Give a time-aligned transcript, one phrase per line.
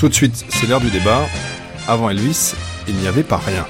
[0.00, 1.26] Tout de suite, c'est l'heure du débat.
[1.86, 2.54] Avant Elvis,
[2.88, 3.66] il n'y avait pas rien.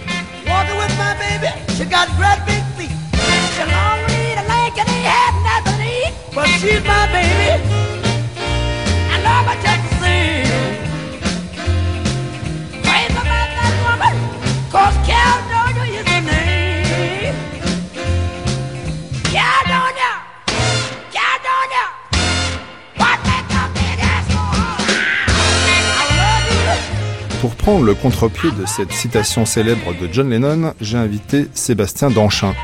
[27.60, 32.54] Prendre le contre-pied de cette citation célèbre de John Lennon, j'ai invité Sébastien Danchin,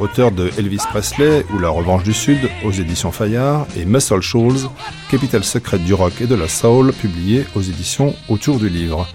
[0.00, 4.68] auteur de Elvis Presley ou La Revanche du Sud aux éditions Fayard et Muscle Shoals,
[5.10, 9.06] capitale secrète du rock et de la soul, publié aux éditions Autour du Livre.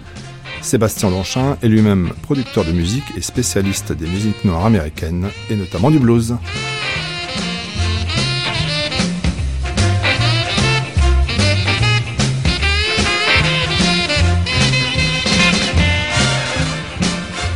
[0.62, 5.90] Sébastien Danchin est lui-même producteur de musique et spécialiste des musiques noires américaines et notamment
[5.90, 6.36] du blues.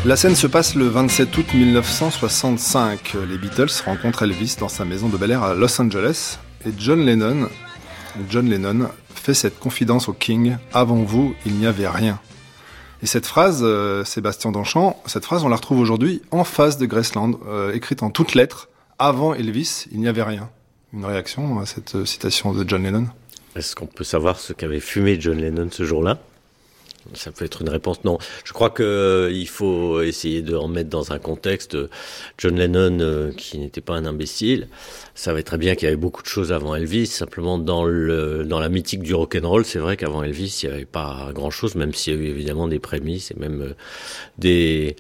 [0.05, 3.15] La scène se passe le 27 août 1965.
[3.29, 7.07] Les Beatles rencontrent Elvis dans sa maison de Bel Air à Los Angeles et John
[7.07, 7.49] Lennon,
[8.29, 12.19] John Lennon fait cette confidence au King Avant vous, il n'y avait rien.
[13.03, 16.87] Et cette phrase, euh, Sébastien Danchamp, cette phrase, on la retrouve aujourd'hui en face de
[16.87, 18.69] Graceland, euh, écrite en toutes lettres.
[18.99, 20.51] Avant Elvis, il n'y avait rien.
[20.93, 23.07] Une réaction à cette euh, citation de John Lennon?
[23.55, 26.19] Est-ce qu'on peut savoir ce qu'avait fumé John Lennon ce jour-là?
[27.15, 28.05] Ça peut être une réponse.
[28.05, 31.77] Non, je crois que euh, il faut essayer de remettre dans un contexte.
[32.39, 34.69] John Lennon, euh, qui n'était pas un imbécile,
[35.15, 37.07] savait très bien qu'il y avait beaucoup de choses avant Elvis.
[37.07, 40.69] Simplement dans le dans la mythique du rock and roll, c'est vrai qu'avant Elvis, il
[40.69, 43.75] n'y avait pas grand-chose, même s'il y a eu évidemment des prémices et même euh,
[44.39, 44.97] des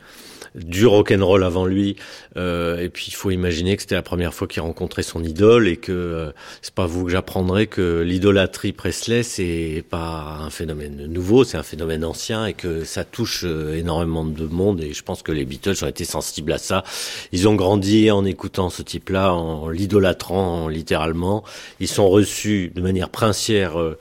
[0.54, 1.96] du rock'n'roll avant lui.
[2.36, 5.68] Euh, et puis il faut imaginer que c'était la première fois qu'il rencontrait son idole
[5.68, 6.30] et que euh,
[6.60, 11.62] c'est pas vous que j'apprendrai que l'idolâtrie Presley c'est pas un phénomène nouveau, c'est un
[11.62, 14.80] phénomène ancien et que ça touche euh, énormément de monde.
[14.82, 16.84] Et je pense que les Beatles ont été sensibles à ça.
[17.32, 21.44] Ils ont grandi en écoutant ce type-là, en l'idolâtrant littéralement.
[21.80, 23.80] Ils sont reçus de manière princière.
[23.80, 23.98] Euh,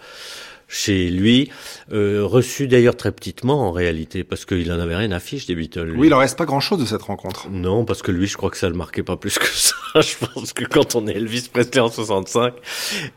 [0.72, 1.52] chez lui,
[1.94, 5.56] euh, reçu d'ailleurs très petitement en réalité, parce qu'il en avait rien à fiche des
[5.56, 5.84] Beatles.
[5.84, 6.00] lui.
[6.00, 7.50] Oui, il en reste pas grand-chose de cette rencontre.
[7.50, 9.76] Non, parce que lui, je crois que ça le marquait pas plus que ça.
[9.96, 12.54] Je pense que quand on est Elvis Presley en 65,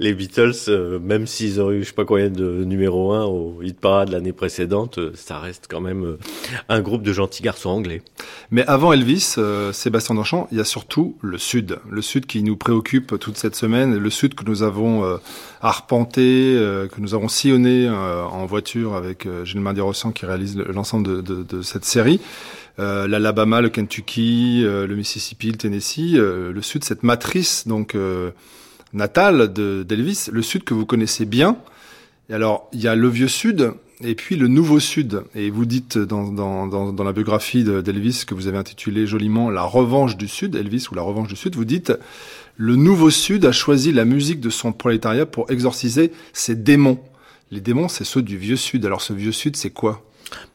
[0.00, 3.62] les Beatles, euh, même s'ils ont eu je sais pas combien de numéro 1 au
[3.62, 6.16] hit parade l'année précédente, euh, ça reste quand même
[6.68, 8.02] un groupe de gentils garçons anglais.
[8.50, 9.36] Mais avant Elvis,
[9.72, 11.78] Sébastien Danchamp, il y a surtout le Sud.
[11.88, 15.18] Le Sud qui nous préoccupe toute cette semaine, le Sud que nous avons
[15.60, 18.63] arpenté, que nous avons sillonné en voiture
[18.94, 22.20] avec euh, Gilles Mardi-Rossian qui réalise le- l'ensemble de, cette série.
[22.78, 27.96] Euh, L'Alabama, le Kentucky, euh, le Mississippi, le Tennessee, le Sud, cette matrice donc
[28.92, 31.56] natale de- d'Elvis, le Sud que vous connaissez bien.
[32.30, 35.22] Et alors, il y a le vieux Sud et puis le nouveau Sud.
[35.34, 40.16] Et vous dites dans, la biographie de- d'Elvis que vous avez intitulé joliment La revanche
[40.16, 41.92] du Sud, Elvis ou La revanche du Sud, vous dites
[42.56, 46.98] Le nouveau Sud a choisi la musique de son prolétariat pour exorciser ses démons.
[47.54, 48.84] Les démons, c'est ceux du vieux Sud.
[48.84, 50.02] Alors ce vieux Sud, c'est quoi?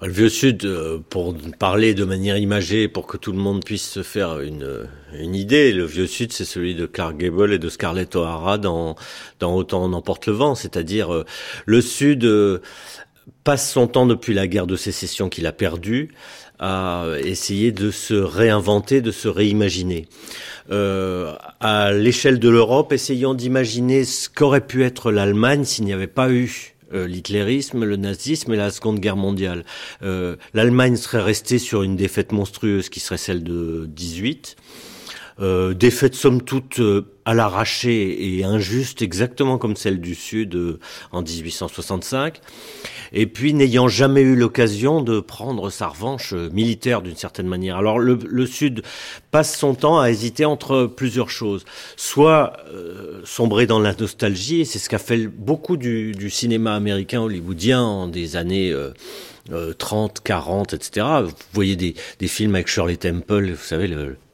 [0.01, 3.63] Bah, Le vieux Sud, euh, pour parler de manière imagée, pour que tout le monde
[3.63, 7.69] puisse se faire une, idée, le vieux Sud, c'est celui de Clark Gable et de
[7.69, 8.97] Scarlett O'Hara dans,
[9.41, 10.55] Autant en emporte le vent.
[10.55, 11.25] C'est-à-dire, euh,
[11.65, 12.59] le Sud euh,
[13.45, 16.13] passe son temps depuis la guerre de sécession qu'il a perdue
[16.59, 20.09] à essayer de se réinventer, de se réimaginer.
[20.69, 26.29] À l'échelle de l'Europe, essayant d'imaginer ce qu'aurait pu être l'Allemagne s'il n'y avait pas
[26.29, 29.63] eu euh, l'hitlérisme, le nazisme et la Seconde Guerre mondiale.
[30.01, 34.55] Euh, L'Allemagne serait restée sur une défaite monstrueuse qui serait celle de 18.
[35.41, 36.81] Euh, défaite somme toute
[37.23, 40.79] à l'arraché et injuste, exactement comme celle du Sud
[41.11, 42.41] en 1865.
[43.13, 47.77] Et puis n'ayant jamais eu l'occasion de prendre sa revanche euh, militaire d'une certaine manière.
[47.77, 48.83] Alors le, Sud
[49.31, 51.65] passe son temps à hésiter entre plusieurs choses.
[51.95, 57.81] Soit euh, sombrer dans la nostalgie, c'est ce qu'a fait beaucoup du, cinéma américain hollywoodien
[57.81, 58.71] en des années...
[58.71, 58.93] euh,
[59.51, 61.05] euh, 30, 40, etc.
[61.23, 61.95] Vous voyez des,
[62.27, 63.87] films avec Shirley Temple, vous savez,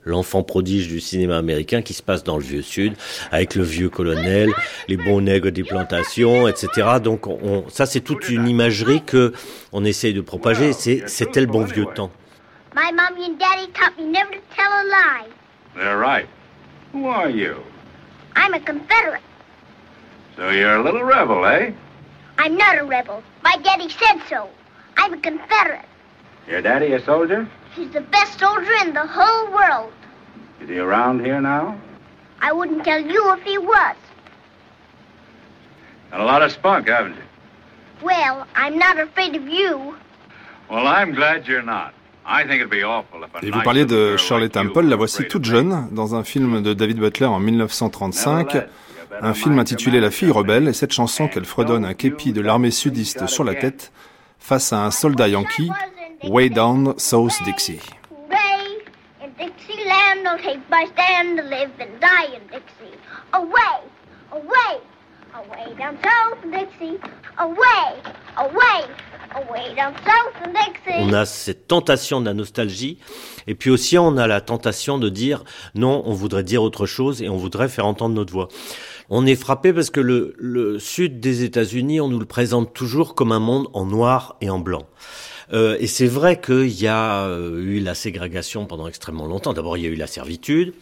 [0.05, 2.93] l'enfant prodige du cinéma américain qui se passe dans le vieux sud,
[3.31, 4.53] avec le vieux colonel,
[4.87, 6.99] les bons nègres des plantations, etc.
[7.03, 9.33] Donc on, ça c'est toute une imagerie que
[9.73, 10.73] on essaye de propager.
[10.73, 12.11] C'est c'était le bon vieux temps.
[12.75, 15.27] My mommy and daddy taught me never to tell a lie.
[15.75, 16.27] They're right.
[16.93, 17.55] Who are you?
[18.35, 19.21] I'm a Confederate.
[20.35, 21.71] So you're a little rebel, eh?
[22.37, 23.23] I'm not a rebel.
[23.43, 24.49] My daddy said so.
[24.97, 25.85] I'm a Confederate.
[26.49, 27.47] Your daddy a soldier?
[27.75, 29.91] He's the best soldier in the whole world.
[30.61, 31.77] Is he around here now?
[32.41, 33.95] I wouldn't tell you if he was.
[36.11, 37.23] Got a lot of spunk, haven't you?
[38.01, 39.95] Well, I'm not afraid of you.
[40.69, 41.93] Well, I'm glad you're not.
[42.25, 45.27] I think it'd be awful if a Et vous parliez de Shirley Temple, la voici
[45.27, 49.59] toute jeune, dans un film de David Butler en 1935, Nevertheless, you better un film
[49.59, 53.43] intitulé La fille rebelle, et cette chanson qu'elle fredonne un képi de l'armée sudiste sur
[53.43, 53.91] la tête,
[54.39, 55.69] face à un soldat yankee,
[56.23, 57.81] Way Down South Dixie.
[58.09, 58.77] Hooray!
[59.21, 62.97] In Dixieland, I'll take my stand to live and die in Dixie.
[63.33, 63.83] Away!
[64.31, 64.81] Away!
[65.35, 66.97] Away down south in Dixie.
[67.37, 68.01] Away!
[68.37, 68.85] Away!
[69.35, 71.01] Away down south in Dixie.
[71.01, 72.99] On a cette tentation de la nostalgie,
[73.45, 75.43] et puis aussi on a la tentation de dire
[75.75, 78.47] non, on voudrait dire autre chose et on voudrait faire entendre notre voix.
[79.09, 83.13] On est frappé parce que le, le sud des États-Unis, on nous le présente toujours
[83.13, 84.87] comme un monde en noir et en blanc.
[85.53, 89.53] Euh, et c'est vrai qu'il y a euh, eu la ségrégation pendant extrêmement longtemps.
[89.53, 90.73] D'abord, il y a eu la servitude,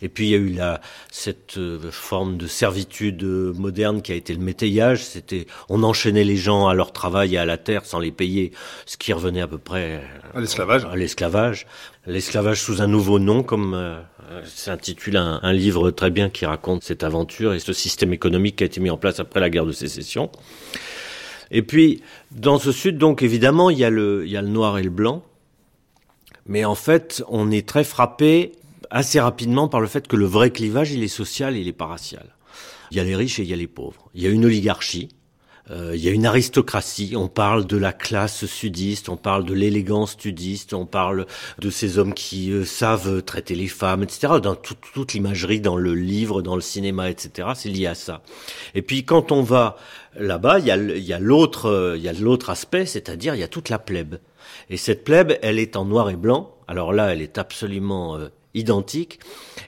[0.00, 0.80] et puis il y a eu la,
[1.10, 5.04] cette euh, forme de servitude moderne qui a été le métayage.
[5.04, 8.52] C'était, on enchaînait les gens à leur travail et à la terre sans les payer,
[8.86, 10.02] ce qui revenait à peu près
[10.34, 10.84] À l'esclavage.
[10.84, 11.66] à l'esclavage.
[12.06, 14.00] L'esclavage sous un nouveau nom, comme euh,
[14.44, 18.64] s'intitule un, un livre très bien qui raconte cette aventure et ce système économique qui
[18.64, 20.30] a été mis en place après la guerre de sécession.
[21.54, 22.02] Et puis,
[22.34, 25.22] dans ce sud, donc évidemment, il y a le, noir et le blanc.
[26.46, 28.52] Mais en fait, on est très frappé
[28.90, 31.72] assez rapidement par le fait que le vrai clivage, il est social et il est
[31.72, 32.34] pas racial.
[32.90, 34.10] Il y a les riches et il y a les pauvres.
[34.14, 35.08] Il y a une oligarchie.
[35.70, 39.54] Euh, il y a une aristocratie, on parle de la classe sudiste, on parle de
[39.54, 41.26] l'élégance sudiste, on parle
[41.60, 44.34] de ces hommes qui euh, savent traiter les femmes, etc.
[44.42, 47.50] Dans tout- toute l'imagerie, dans le livre, dans le cinéma, etc.
[47.54, 48.22] C'est lié à ça.
[48.74, 49.76] Et puis quand on va
[50.18, 52.84] là-bas, il y a, le- il y a l'autre, euh, il y a l'autre aspect,
[52.84, 54.16] c'est-à-dire il y a toute la plèbe.
[54.68, 56.56] Et cette plèbe, elle est en noir et blanc.
[56.66, 58.18] Alors là, elle est absolument
[58.54, 59.20] euh, identique.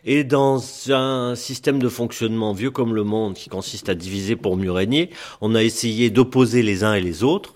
[0.05, 4.57] Et dans un système de fonctionnement vieux comme le monde, qui consiste à diviser pour
[4.57, 5.11] mieux régner,
[5.41, 7.55] on a essayé d'opposer les uns et les autres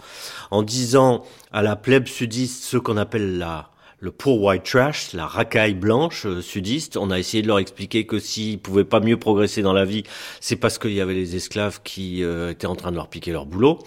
[0.51, 3.71] en disant à la plèbe sudiste ce qu'on appelle la
[4.01, 8.07] le poor white trash, la racaille blanche euh, sudiste, on a essayé de leur expliquer
[8.07, 10.05] que s'ils pouvaient pas mieux progresser dans la vie,
[10.41, 13.33] c'est parce qu'il y avait les esclaves qui euh, étaient en train de leur piquer
[13.33, 13.81] leur boulot.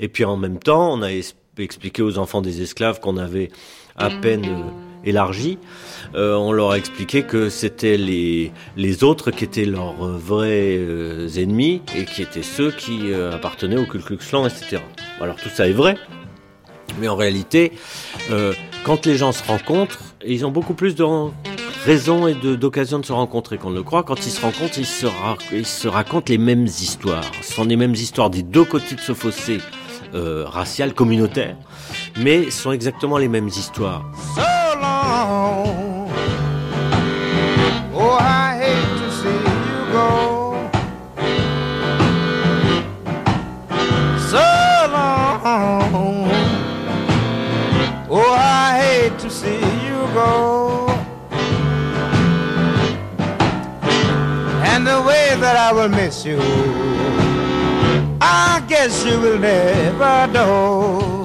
[0.00, 1.10] Et puis en même temps, on a
[1.58, 3.50] expliqué aux enfants des esclaves qu'on avait
[3.94, 5.58] à peine euh, élargi.
[6.14, 11.28] Euh, on leur a expliqué que c'était les, les autres qui étaient leurs vrais euh,
[11.36, 14.78] ennemis et qui étaient ceux qui euh, appartenaient au Ku Klux Klan, etc.
[15.20, 15.96] Alors tout ça est vrai,
[17.00, 17.72] mais en réalité,
[18.84, 21.04] quand les gens se rencontrent, ils ont beaucoup plus de
[21.84, 24.02] raisons et d'occasions de, se rencontrer qu'on ne le croit.
[24.02, 27.24] Quand ils se rencontrent, ils se, ra- ils se racontent les mêmes histoires.
[27.42, 29.58] Ce sont les mêmes histoires des deux côtés de ce fossé
[30.14, 31.56] euh, racial, communautaire,
[32.18, 34.04] mais sont exactement les mêmes histoires.
[37.94, 40.08] Oh, I hate to see you go.
[44.30, 44.46] So
[44.90, 46.30] long.
[48.08, 50.88] Oh, I hate to see you go.
[54.64, 56.40] And the way that I will miss you,
[58.22, 61.21] I guess you will never know.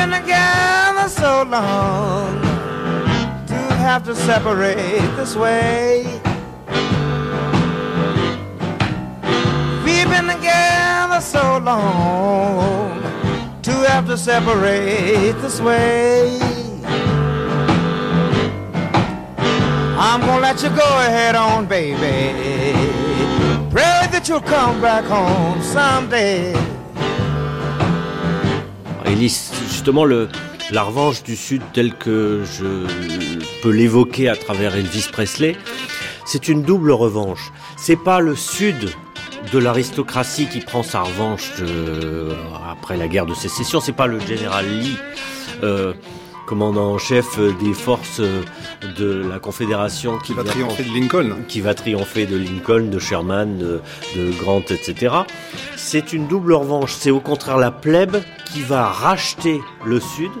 [0.00, 2.40] Been together so long
[3.46, 6.04] to have to separate this way.
[9.84, 13.02] We've been together so long
[13.60, 16.38] to have to separate this way.
[20.08, 22.72] I'm gonna let you go ahead on, baby.
[23.70, 26.79] Pray that you'll come back home someday.
[29.10, 32.86] Elise, justement, la revanche du Sud telle que je
[33.62, 35.56] peux l'évoquer à travers Elvis Presley,
[36.26, 37.50] c'est une double revanche.
[37.76, 38.90] C'est pas le Sud
[39.52, 42.28] de l'aristocratie qui prend sa revanche de-
[42.70, 44.96] après la guerre de sécession, c'est pas le général Lee,
[45.64, 45.92] euh,
[46.50, 48.20] commandant en chef des forces
[48.98, 51.36] de la Confédération Qui va triompher de Lincoln.
[51.46, 53.80] qui va triompher de Lincoln, de Sherman, de,
[54.16, 55.14] de Grant, etc.
[55.76, 56.92] C'est une double revanche.
[56.92, 58.16] C'est au contraire la plèbe
[58.46, 60.32] qui va racheter le Sud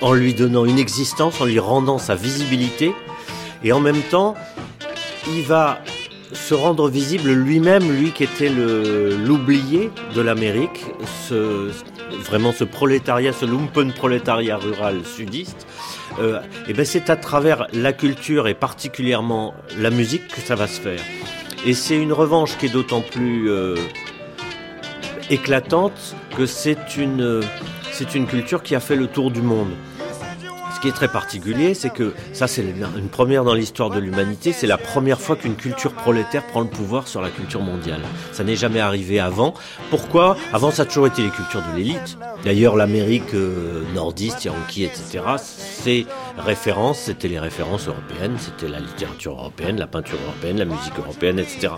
[0.00, 2.92] en lui donnant une existence, en lui rendant sa visibilité,
[3.62, 4.34] et en même temps,
[5.28, 5.78] il va
[6.32, 10.84] se rendre visible lui-même, lui qui était l'oublié de l'Amérique,
[11.28, 11.70] ce,
[12.18, 15.66] vraiment ce prolétariat, ce lumpen prolétariat rural sudiste.
[16.18, 20.66] Euh, et ben c'est à travers la culture et particulièrement la musique que ça va
[20.66, 21.00] se faire.
[21.64, 23.76] Et c'est une revanche qui est d'autant plus euh,
[25.30, 27.40] éclatante que c'est une,
[27.92, 29.70] c'est une culture qui a fait le tour du monde.
[30.74, 34.52] Ce qui est très particulier, c'est que ça, c'est une première dans l'histoire de l'humanité.
[34.52, 38.00] C'est la première fois qu'une culture prolétaire prend le pouvoir sur la culture mondiale.
[38.32, 39.54] Ça n'est jamais arrivé avant.
[39.90, 40.36] Pourquoi?
[40.52, 42.18] Avant, ça a toujours été les cultures de l'élite.
[42.44, 46.06] D'ailleurs, l'Amérique euh, nordiste, Yankee, etc., ces
[46.38, 51.38] références, c'était les références européennes, c'était la littérature européenne, la peinture européenne, la musique européenne,
[51.38, 51.74] etc.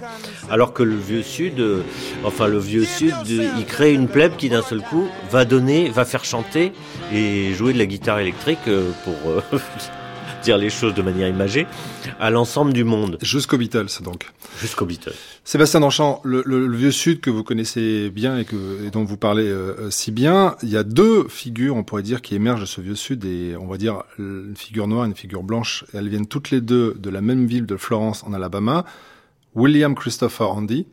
[0.50, 1.82] Alors que le vieux Sud, euh,
[2.24, 5.90] enfin le vieux Sud, euh, il crée une plèbe qui d'un seul coup va donner,
[5.90, 6.72] va faire chanter
[7.12, 8.60] et jouer de la guitare électrique
[9.04, 9.40] pour euh,
[10.42, 11.66] dire les choses de manière imagée
[12.20, 14.30] à l'ensemble du monde, Jusqu'aux Beatles, donc.
[14.60, 15.14] jusqu'aux Beatles.
[15.42, 19.04] Sébastien Danchamp, le, le- le vieux Sud que vous connaissez bien et, que, et dont
[19.04, 22.34] vous parlez euh, euh, si bien, il y a deux figures, on pourrait dire, qui
[22.34, 25.42] émergent de ce vieux Sud, et on va dire une figure noire et une figure
[25.42, 25.84] blanche.
[25.94, 28.84] Elles viennent toutes les deux de la même ville de Florence, en Alabama.
[29.54, 30.86] William Christopher Handy,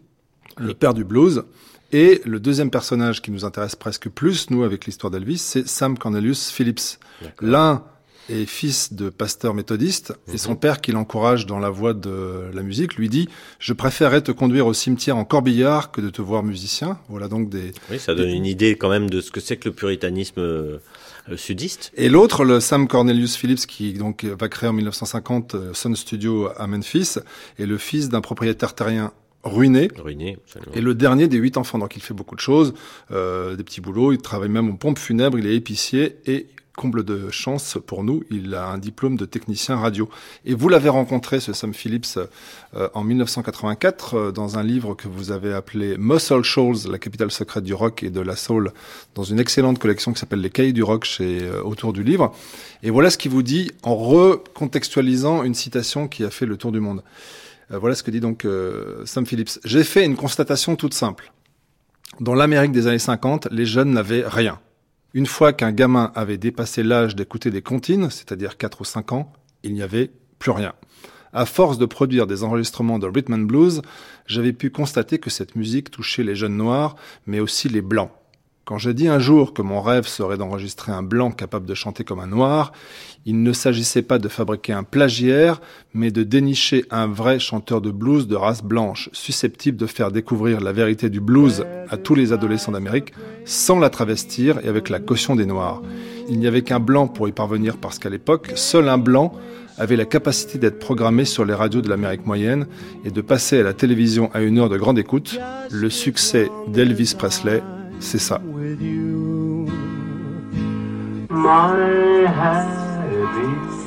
[0.57, 1.43] le père du blues,
[1.91, 5.97] et le deuxième personnage qui nous intéresse presque plus, nous, avec l'histoire d'Elvis, c'est Sam
[5.97, 6.99] Cornelius Phillips.
[7.41, 7.83] L'un
[8.29, 12.61] est fils de pasteur méthodiste et son père qui l'encourage dans la voie de la
[12.61, 13.27] musique lui dit
[13.59, 17.49] je préférerais te conduire au cimetière en corbillard que de te voir musicien voilà donc
[17.49, 20.39] des Oui, ça donne une idée quand même de ce que c'est que le puritanisme
[20.39, 20.77] euh,
[21.35, 21.91] sudiste.
[21.95, 26.49] et l'autre le Sam Cornelius Phillips qui donc va créer en 1950 euh, Sun Studio
[26.55, 27.15] à Memphis
[27.57, 29.11] est le fils d'un propriétaire terrien
[29.43, 30.71] ruiné Ruiné, absolument.
[30.75, 32.73] Et le dernier des huit enfants, donc il fait beaucoup de choses,
[33.11, 37.03] euh, des petits boulots, il travaille même aux pompes funèbres, il est épicier et comble
[37.03, 40.09] de chance pour nous, il a un diplôme de technicien radio.
[40.45, 42.17] Et vous l'avez rencontré, ce Sam Phillips,
[42.75, 47.31] euh, en 1984, euh, dans un livre que vous avez appelé Muscle Shoals, la capitale
[47.31, 48.71] secrète du rock et de la soul,
[49.15, 52.33] dans une excellente collection qui s'appelle Les Cahiers du rock chez euh, Autour du livre.
[52.83, 56.71] Et voilà ce qu'il vous dit en recontextualisant une citation qui a fait le tour
[56.71, 57.03] du monde.
[57.71, 59.59] Euh, voilà ce que dit donc euh, Sam Phillips.
[59.63, 61.31] J'ai fait une constatation toute simple.
[62.19, 64.59] Dans l'Amérique des années 50, les jeunes n'avaient rien.
[65.13, 69.33] Une fois qu'un gamin avait dépassé l'âge d'écouter des comptines, c'est-à-dire 4 ou 5 ans,
[69.63, 70.73] il n'y avait plus rien.
[71.33, 73.81] À force de produire des enregistrements de rhythm and blues,
[74.25, 78.11] j'avais pu constater que cette musique touchait les jeunes noirs, mais aussi les blancs.
[78.63, 82.03] Quand j'ai dit un jour que mon rêve serait d'enregistrer un blanc capable de chanter
[82.03, 82.73] comme un noir,
[83.25, 85.59] il ne s'agissait pas de fabriquer un plagiaire,
[85.95, 90.61] mais de dénicher un vrai chanteur de blues de race blanche, susceptible de faire découvrir
[90.61, 93.13] la vérité du blues à tous les adolescents d'Amérique,
[93.45, 95.81] sans la travestir et avec la caution des noirs.
[96.29, 99.33] Il n'y avait qu'un blanc pour y parvenir parce qu'à l'époque, seul un blanc
[99.79, 102.67] avait la capacité d'être programmé sur les radios de l'Amérique moyenne
[103.05, 105.39] et de passer à la télévision à une heure de grande écoute.
[105.71, 107.63] Le succès d'Elvis Presley,
[108.01, 108.41] c'est ça.
[108.43, 109.67] with you.
[111.29, 113.81] My happiness.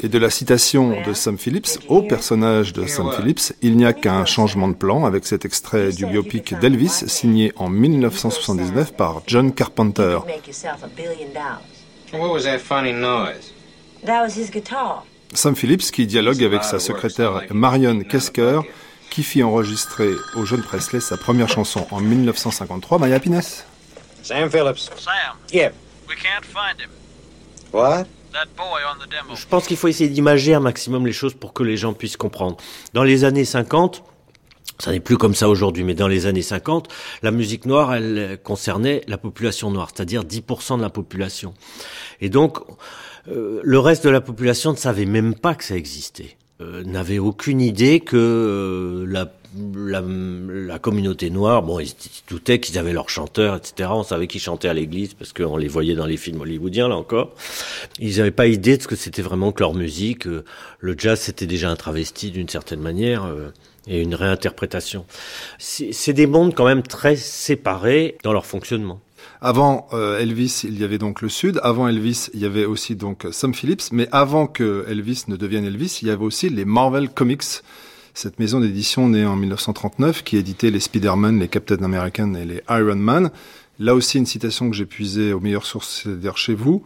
[0.00, 3.92] Et de la citation de Sam Phillips au personnage de Sam Phillips, il n'y a
[3.92, 9.52] qu'un changement de plan avec cet extrait du biopic d'Elvis signé en 1979 par John
[9.52, 10.18] Carpenter.
[10.26, 11.62] Make yourself a billion dollars.
[12.12, 13.52] What was that funny noise?
[14.04, 15.04] That was his guitar.
[15.32, 18.60] Sam Phillips qui dialogue avec sa secrétaire Marion Kesker
[19.10, 23.64] qui fit enregistrer au jeune Presley sa première chanson en 1953, My Happiness.
[24.22, 24.90] Sam Phillips.
[24.98, 25.70] Sam, Yeah.
[26.08, 26.90] we can't find him.
[27.72, 28.06] What?
[28.32, 29.34] That boy on the demo.
[29.34, 32.16] Je pense qu'il faut essayer d'imager un maximum les choses pour que les gens puissent
[32.18, 32.56] comprendre.
[32.92, 34.02] Dans les années 50,
[34.78, 36.88] ça n'est plus comme ça aujourd'hui, mais dans les années 50,
[37.22, 41.54] la musique noire, elle concernait la population noire, c'est-à-dire 10% de la population.
[42.20, 42.58] Et donc,
[43.28, 46.36] euh, le reste de la population ne savait même pas que ça existait.
[46.62, 49.30] Euh, n'avait aucune idée que euh, la,
[49.74, 51.92] la, la communauté noire, bon, ils
[52.30, 53.90] doutaient qu'ils avaient leurs chanteurs, etc.
[53.92, 56.96] On savait qu'ils chantaient à l'église parce qu'on les voyait dans les films hollywoodiens, là
[56.96, 57.34] encore.
[57.98, 60.26] Ils n'avaient pas idée de ce que c'était vraiment que leur musique.
[60.26, 60.44] Euh,
[60.80, 63.24] Le jazz, c'était déjà un travesti d'une certaine manière.
[63.26, 63.50] euh,
[63.88, 65.04] et une réinterprétation.
[65.58, 69.00] C'est des mondes quand même très séparés dans leur fonctionnement.
[69.40, 71.60] Avant euh, Elvis, il y avait donc le Sud.
[71.62, 73.92] Avant Elvis, il y avait aussi donc Sam Phillips.
[73.92, 77.62] Mais avant que Elvis ne devienne Elvis, il y avait aussi les Marvel Comics.
[78.14, 82.62] Cette maison d'édition née en 1939 qui éditait les Spider-Man, les Captain American et les
[82.70, 83.30] Iron Man.
[83.78, 86.82] Là aussi une citation que j'ai puisée aux meilleures sources, c'est-à-dire chez vous.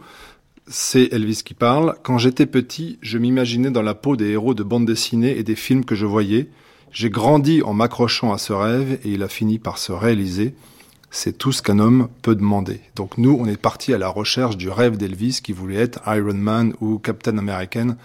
[0.67, 1.95] C'est Elvis qui parle.
[2.03, 5.55] Quand j'étais petit, je m'imaginais dans la peau des héros de bandes dessinées et des
[5.55, 6.49] films que je voyais.
[6.91, 10.53] J'ai grandi en m'accrochant à ce rêve et il a fini par se réaliser.
[11.13, 12.79] C'est tout ce qu'un homme peut demander.
[12.95, 16.33] Donc nous, on est parti à la recherche du rêve d'Elvis qui voulait être Iron
[16.33, 17.97] Man ou Captain American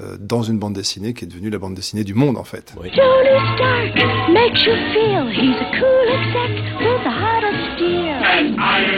[0.00, 2.72] euh, dans une bande dessinée qui est devenue la bande dessinée du monde en fait.
[2.80, 2.90] Oui.
[2.96, 3.94] Tony Stark
[4.32, 8.93] makes you feel he's a cool exec with the heart of steel.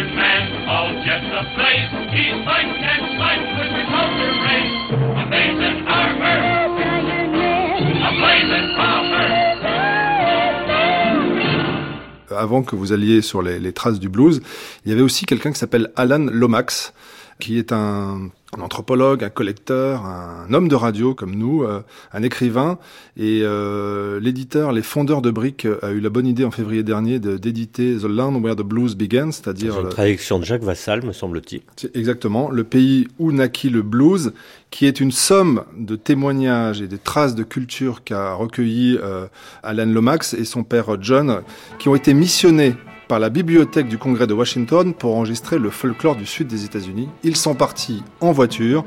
[12.47, 14.41] Avant que vous alliez sur les, traces du blues,
[14.85, 16.93] il y avait aussi quelqu'un qui s'appelle Alan Lomax.
[17.38, 21.81] Qui est un, un anthropologue, un collecteur, un homme de radio comme nous, euh,
[22.12, 22.78] un écrivain.
[23.19, 27.19] Et euh, l'éditeur, les fondeurs de Brick a eu la bonne idée en février dernier
[27.19, 31.05] de- d'éditer The Land Where the Blues Began, c'est-à-dire C'est une traduction de Jacques Vassal,
[31.05, 31.61] me semble-t-il.
[31.95, 34.33] exactement le pays où naquit le blues,
[34.71, 39.26] qui est une somme de témoignages et des traces de culture qu'a recueilli euh,
[39.62, 41.43] Alan Lomax et son père John,
[41.78, 42.75] qui ont été missionnés
[43.09, 47.09] par la bibliothèque du Congrès de Washington pour enregistrer le folklore du sud des États-Unis.
[47.23, 48.85] Ils sont partis en voiture.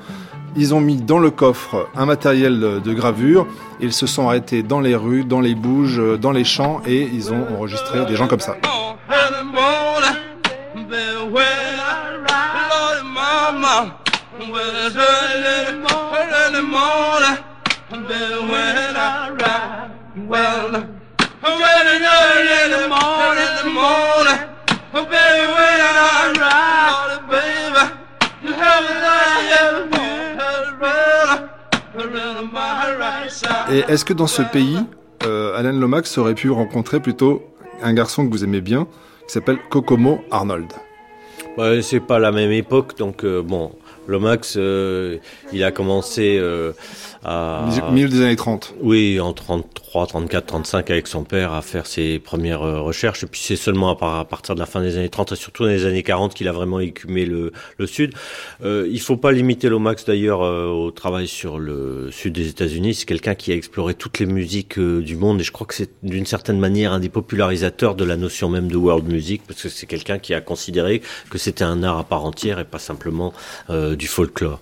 [0.56, 3.48] Ils ont mis dans le coffre un matériel de gravure.
[3.80, 7.32] Ils se sont arrêtés dans les rues, dans les bouges, dans les champs et ils
[7.32, 8.56] ont enregistré des gens comme ça.
[33.72, 34.80] Et est-ce que dans ce pays,
[35.26, 37.44] euh, Alan Lomax aurait pu rencontrer plutôt
[37.84, 38.88] un garçon que vous aimez bien,
[39.28, 40.74] qui s'appelle Kokomo Arnold?
[41.58, 43.72] Ouais, c'est pas la même époque, donc euh, bon,
[44.10, 45.18] Lomax, euh,
[45.54, 46.74] il a commencé euh,
[47.24, 47.66] à...
[47.92, 48.74] Milieu- des années 30.
[48.82, 53.24] Oui, en 33, 34, 35 avec son père à faire ses premières euh, recherches.
[53.24, 55.36] Et puis c'est seulement à, par- à partir de la fin des années 30 et
[55.36, 58.14] surtout dans les années 40 qu'il a vraiment écumé le, le sud.
[58.64, 62.96] Euh, il faut pas limiter Lomax d'ailleurs euh, au travail sur le sud des États-Unis.
[62.96, 65.92] C'est quelqu'un qui a exploré toutes les musiques du monde et je crois que c'est
[66.04, 69.70] d'une certaine manière un des popularisateurs de la notion même de world music parce que
[69.70, 73.34] c'est quelqu'un qui a considéré que c'était un art à part entière et pas simplement
[73.70, 74.60] euh, du folklore.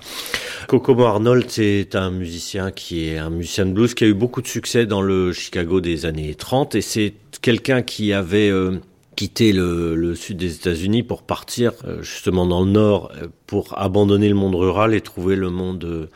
[0.67, 1.47] Kokomo Arnold,
[1.93, 5.01] un musicien qui est un musicien de blues qui a eu beaucoup de succès dans
[5.01, 8.81] le Chicago des années 30 et c'est quelqu'un qui avait euh,
[9.15, 14.27] quitté le, sud des États-Unis pour partir euh, justement dans le nord euh, pour abandonner
[14.27, 16.09] le monde rural et trouver le monde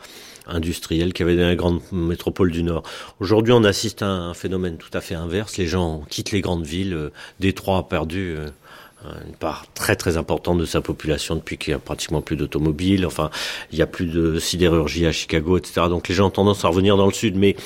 [0.46, 2.82] industriel qu'il y avait dans les grandes métropoles du Nord.
[3.20, 5.56] Aujourd'hui, on assiste à un phénomène tout à fait inverse.
[5.56, 7.10] Les gens quittent les grandes villes.
[7.38, 8.36] Détroit a perdu
[9.26, 13.06] une part très très importante de sa population depuis qu'il n'y a pratiquement plus d'automobiles.
[13.06, 13.30] Enfin,
[13.70, 15.82] il n'y a plus de sidérurgie à Chicago, etc.
[15.88, 17.56] Donc les gens ont tendance à revenir dans le sud, mais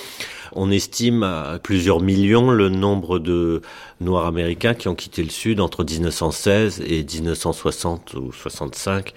[0.53, 3.61] on estime à plusieurs millions le nombre de
[4.01, 9.13] Noirs américains qui ont quitté le Sud entre 1916 et 1960 ou 65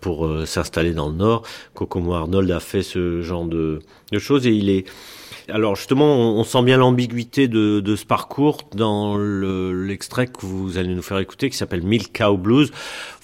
[0.00, 1.42] pour euh, s'installer dans le Nord.
[1.74, 3.80] Kokomo Arnold a fait ce genre de
[4.18, 4.84] choses et il est
[5.48, 10.94] alors justement, on, sent bien l'ambiguïté de, ce parcours dans le- l'extrait que vous allez
[10.94, 12.72] nous faire écouter, qui s'appelle Milk Cow Blues.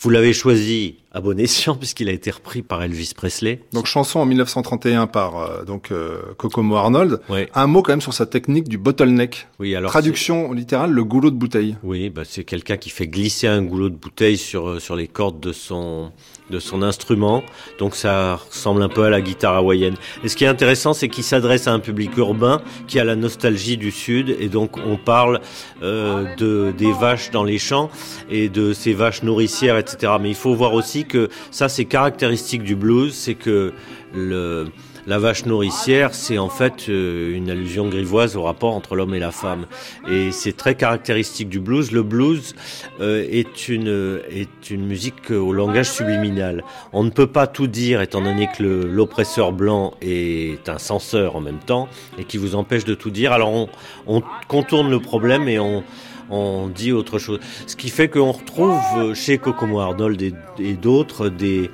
[0.02, 3.60] Vous l'avez choisi à bon escient puisqu'il a été repris par Elvis Presley.
[3.72, 7.20] Donc chanson en 1931 par euh, donc euh, Kokomo Arnold.
[7.28, 7.48] Ouais.
[7.54, 9.48] Un mot quand même sur sa technique du bottleneck.
[9.58, 11.76] Oui, alors Traduction littérale, le goulot de bouteille.
[11.82, 15.08] Oui, bah c'est quelqu'un qui fait glisser un goulot de bouteille sur euh, sur les
[15.08, 16.12] cordes de son
[16.50, 17.42] de son instrument.
[17.78, 19.94] Donc ça ressemble un peu à la guitare hawaïenne.
[20.24, 23.16] Et ce qui est intéressant, c'est qu'il s'adresse à un public urbain qui a la
[23.16, 25.40] nostalgie du sud et donc on parle
[25.82, 27.90] euh, de des vaches dans les champs
[28.28, 29.89] et de ces vaches nourricières, etc.
[30.20, 33.72] Mais il faut voir aussi que ça c'est caractéristique du blues, c'est que
[35.06, 39.18] la vache nourricière, c'est en fait euh, une allusion grivoise au rapport entre l'homme et
[39.18, 39.66] la femme.
[40.10, 41.90] Et c'est très caractéristique du blues.
[41.90, 42.54] Le blues
[43.00, 46.62] euh, est, une, est une musique au langage subliminal.
[46.92, 51.40] On ne peut pas tout dire étant donné que l'oppresseur blanc est un censeur en
[51.40, 53.32] même temps et qui vous empêche de tout dire.
[53.32, 53.68] Alors
[54.06, 55.82] on contourne le problème et on,
[56.30, 57.40] on dit autre chose.
[57.66, 61.70] Ce qui fait qu'on retrouve euh, chez Kokomo Arnold et, d'autres des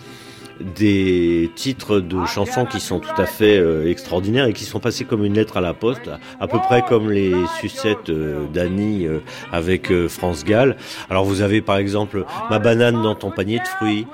[0.74, 5.04] des titres de chansons qui sont tout à fait euh, extraordinaires et qui sont passés
[5.04, 9.06] comme une lettre à la poste, à, peu près comme les sucettes euh, d'Annie
[9.52, 10.78] avec France Gall.
[11.10, 14.06] Alors vous avez par exemple Ma banane dans ton panier de fruits,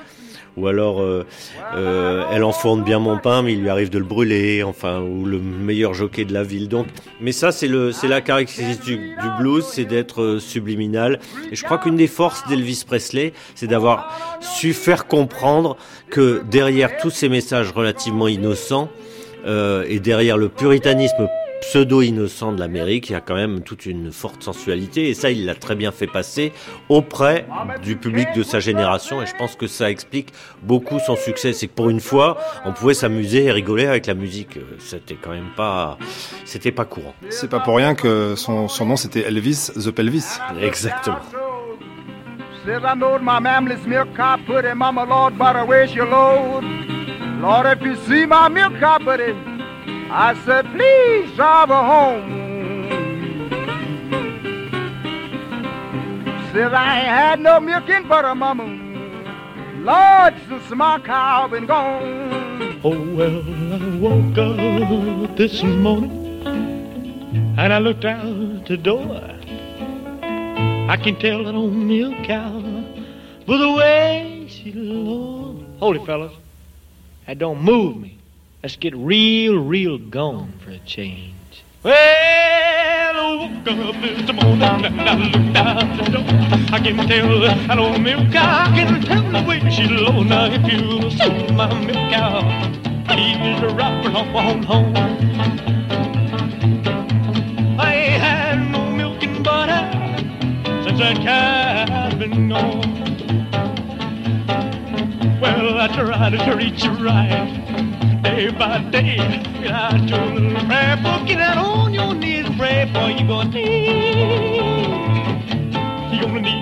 [0.56, 1.24] ou alors euh,
[1.74, 5.24] euh, elle enfourne bien mon pain mais il lui arrive de le brûler enfin ou
[5.24, 6.68] le meilleur jockey de la ville.
[6.68, 6.86] Donc
[7.20, 11.20] mais ça c'est le c'est la caractéristique du, du blues c'est d'être euh, subliminal.
[11.50, 15.76] Et je crois qu'une des forces d'Elvis Presley c'est d'avoir su faire comprendre
[16.10, 18.90] que derrière tous ces messages relativement innocents
[19.46, 21.28] euh, et derrière le puritanisme
[21.62, 25.46] pseudo-innocent de l'Amérique, il y a quand même toute une forte sensualité, et ça, il
[25.46, 26.52] l'a très bien fait passer
[26.88, 27.46] auprès
[27.82, 30.28] du public de sa génération, et je pense que ça explique
[30.62, 31.52] beaucoup son succès.
[31.52, 34.58] C'est que pour une fois, on pouvait s'amuser et rigoler avec la musique.
[34.78, 35.96] C'était quand même pas,
[36.44, 37.14] c'était pas courant.
[37.30, 40.38] C'est pas pour rien que son, son nom c'était Elvis the Pelvis.
[40.60, 41.20] Exactement.
[42.64, 46.64] Says I knowed my mammal's milk cow putty, mama Lord, butter, where's your load?
[47.40, 49.34] Lord, if you see my milk cow buddy,
[50.14, 52.42] I said, please drive her home.
[56.52, 58.64] Says I ain't had no milk and butter, mama.
[59.78, 62.78] Lord, since my cow been gone.
[62.84, 66.42] Oh, well, I woke up this morning
[67.56, 69.16] and I looked out the door.
[70.90, 72.60] I can tell that old milk cow
[73.46, 75.64] by the way she looks.
[75.80, 76.34] Holy fellas.
[77.26, 78.18] That don't move me.
[78.62, 81.64] Let's get real, real gone for a change.
[81.82, 86.22] Well, I woke up this morning and I looked out the door.
[86.72, 88.72] I can tell that old milk cow.
[88.72, 90.22] Can tell the way she low.
[90.22, 92.42] Now if you see my milk cow,
[93.16, 94.94] he's right on home.
[97.80, 99.90] I ain't had no milk and butter
[100.84, 103.11] since that cow's been gone.
[105.40, 106.04] Well, I to
[106.84, 109.16] you right day by day.
[109.62, 109.68] You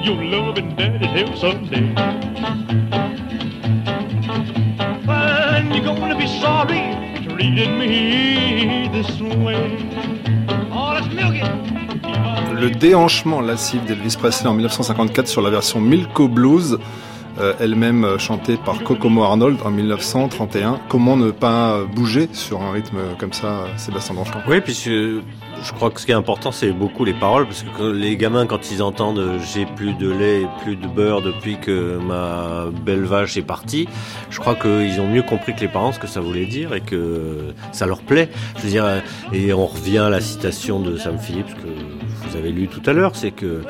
[0.05, 1.41] your help.
[12.53, 16.79] Le déhanchement lascif d'Elvis Presley en 1954 sur la version Milko Blues,
[17.39, 20.81] euh, elle-même euh, chantée par Kokomo Arnold en 1931.
[20.89, 24.41] Comment ne pas bouger sur un rythme comme ça, euh, Sébastien Danchamp?
[24.49, 25.21] Oui, puis je,
[25.73, 28.71] crois que ce qui est important, c'est beaucoup les paroles, parce que les gamins, quand
[28.71, 33.37] ils entendent euh, j'ai plus de lait, plus de beurre depuis que ma belle vache
[33.37, 33.89] est partie,
[34.31, 36.81] je crois qu'ils ont mieux compris que les parents ce que ça voulait dire et
[36.81, 38.29] que ça leur plaît.
[38.57, 39.01] Je veux dire, euh,
[39.33, 41.69] et on revient à la citation de Sam Phillips que
[42.29, 43.63] vous avez lu tout à l'heure, c'est que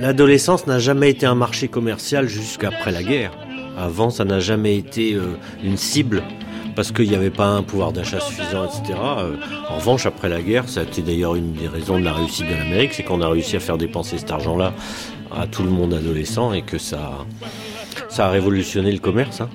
[0.00, 3.32] l'adolescence n'a jamais été un marché commercial jusqu'après la guerre.
[3.76, 6.22] Avant, ça n'a jamais été euh, une cible
[6.74, 8.98] parce qu'il n'y avait pas un pouvoir d'achat suffisant, etc.
[9.18, 9.36] Euh,
[9.68, 12.46] en revanche, après la guerre, ça a été d'ailleurs une des raisons de la réussite
[12.46, 14.74] de l'Amérique, c'est qu'on a réussi à faire dépenser cet argent-là
[15.34, 17.24] à tout le monde adolescent et que ça,
[18.08, 19.40] ça a révolutionné le commerce.
[19.40, 19.48] Hein.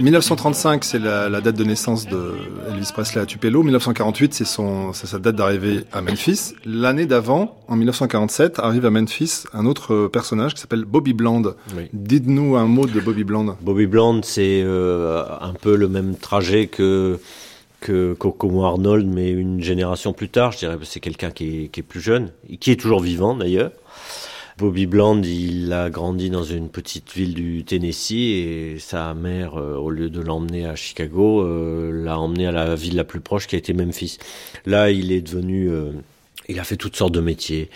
[0.00, 2.32] 1935, c'est la, la date de naissance de
[2.68, 3.62] Elvis Presley à Tupelo.
[3.62, 6.54] 1948, c'est son, sa date d'arrivée à Memphis.
[6.64, 11.42] L'année d'avant, en 1947, arrive à Memphis un autre personnage qui s'appelle Bobby Bland.
[11.76, 11.88] Oui.
[11.92, 13.56] Dites-nous un mot de Bobby Bland.
[13.60, 17.18] Bobby Bland, c'est euh, un peu le même trajet que
[17.80, 21.80] que Kokomo Arnold, mais une génération plus tard, je dirais, c'est quelqu'un qui est, qui
[21.80, 23.72] est plus jeune, qui est toujours vivant d'ailleurs.
[24.56, 29.74] Bobby Bland, il a grandi dans une petite ville du Tennessee et sa mère, euh,
[29.74, 33.48] au lieu de l'emmener à Chicago, euh, l'a emmené à la ville la plus proche
[33.48, 34.18] qui a été Memphis.
[34.64, 35.90] Là, il est devenu, euh,
[36.48, 37.68] il a fait toutes sortes de métiers.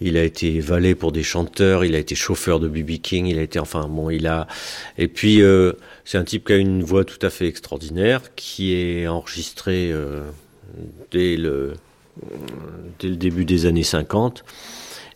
[0.00, 3.00] Il a été valet pour des chanteurs, il a été chauffeur de B.B.
[3.00, 4.48] King, il a été, enfin bon, il a.
[4.96, 5.40] Et puis
[6.04, 9.92] c'est un type qui a une voix tout à fait extraordinaire, qui est enregistré
[11.10, 11.72] dès le
[13.00, 14.44] dès le début des années 50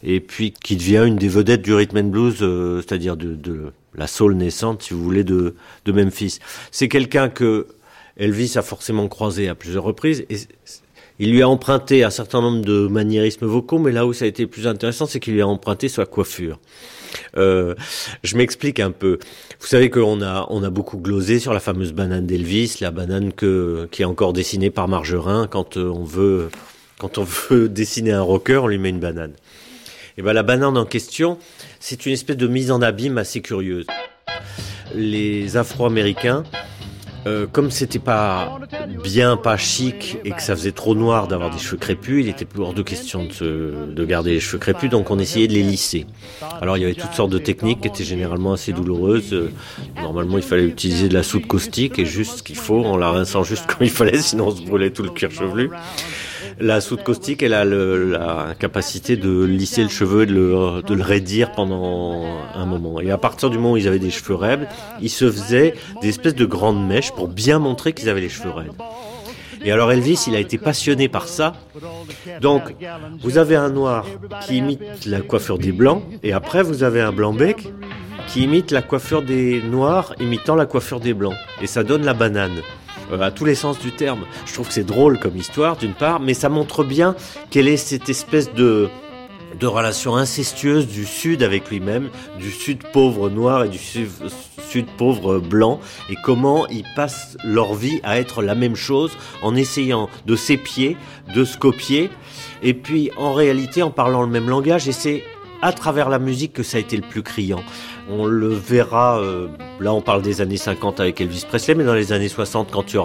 [0.02, 4.06] et puis qui devient une des vedettes du rhythm and blues, euh, c'est-à-dire de, la
[4.06, 5.54] soul naissante, si vous voulez, de,
[5.86, 6.38] Memphis.
[6.70, 7.66] C'est quelqu'un que
[8.16, 10.36] Elvis a forcément croisé à plusieurs reprises et
[11.18, 14.28] il lui a emprunté un certain nombre de maniérismes vocaux, mais là où ça a
[14.28, 16.58] été plus intéressant, c'est qu'il lui a emprunté sa coiffure.
[17.36, 17.74] Euh,
[18.22, 19.18] je m'explique un peu.
[19.60, 23.32] Vous savez qu'on a on a beaucoup glosé sur la fameuse banane d'Elvis, la banane
[23.32, 26.48] qui est encore dessinée par Margerin quand euh, on veut
[26.98, 29.34] quand on veut dessiner un rocker, on lui met une banane.
[30.18, 31.38] Et ben la banane en question,
[31.80, 33.86] c'est une espèce de mise en abîme assez curieuse.
[34.94, 36.42] Les Afro-Américains,
[37.26, 38.58] euh, comme c'était pas
[39.02, 42.44] bien, pas chic et que ça faisait trop noir d'avoir des cheveux crépus, il était
[42.44, 45.54] plus hors de question de, se- de garder les cheveux crépus, donc on essayait de
[45.54, 46.04] les lisser.
[46.60, 49.32] Alors il y avait toutes sortes de techniques qui étaient généralement assez douloureuses.
[49.32, 49.50] Euh,
[50.02, 53.10] Normalement, il fallait utiliser de la soude caustique et juste ce qu'il faut, en la
[53.10, 55.70] rinçant juste comme il fallait, sinon on se brûlait tout le cuir chevelu.
[56.60, 60.94] La soude caustique, elle a la capacité de lisser le cheveu et de le, de
[60.94, 63.00] le raidir pendant un moment.
[63.00, 64.68] Et à partir du moment où ils avaient des cheveux raides,
[65.00, 68.50] ils se faisaient des espèces de grandes mèches pour bien montrer qu'ils avaient les cheveux
[68.50, 68.72] raides.
[69.64, 71.52] Et alors Elvis, il a été passionné par ça.
[72.40, 72.74] Donc,
[73.20, 74.04] vous avez un noir
[74.46, 77.68] qui imite la coiffure des blancs, et après vous avez un blanc bec
[78.28, 81.34] qui imite la coiffure des noirs imitant la coiffure des blancs.
[81.60, 82.60] Et ça donne la banane.
[83.10, 84.24] Euh, à tous les sens du terme.
[84.46, 87.14] Je trouve que c'est drôle comme histoire, d'une part, mais ça montre bien
[87.50, 88.88] quelle est cette espèce de,
[89.58, 94.08] de relation incestueuse du Sud avec lui-même, du Sud pauvre noir et du Sud,
[94.68, 99.12] Sud pauvre blanc, et comment ils passent leur vie à être la même chose
[99.42, 100.96] en essayant de s'épier,
[101.34, 102.10] de se copier,
[102.62, 105.24] et puis en réalité en parlant le même langage, et c'est
[105.60, 107.62] à travers la musique que ça a été le plus criant.
[108.10, 109.46] On le verra, euh,
[109.80, 112.90] là on parle des années 50 avec Elvis Presley, mais dans les années 60, quand
[112.92, 112.98] il y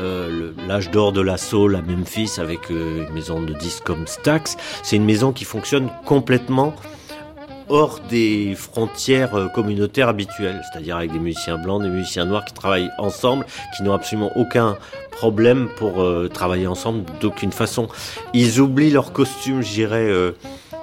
[0.00, 1.36] euh, le- l'âge d'or de la
[1.76, 5.88] à Memphis avec euh, une maison de disques comme Stax, c'est une maison qui fonctionne
[6.04, 6.74] complètement
[7.68, 12.90] hors des frontières communautaires habituelles, c'est-à-dire avec des musiciens blancs, des musiciens noirs qui travaillent
[12.98, 14.76] ensemble, qui n'ont absolument aucun
[15.12, 17.86] problème pour travailler ensemble d'aucune façon.
[18.34, 19.62] Ils oublient leur costume,
[20.10, 20.32] euh,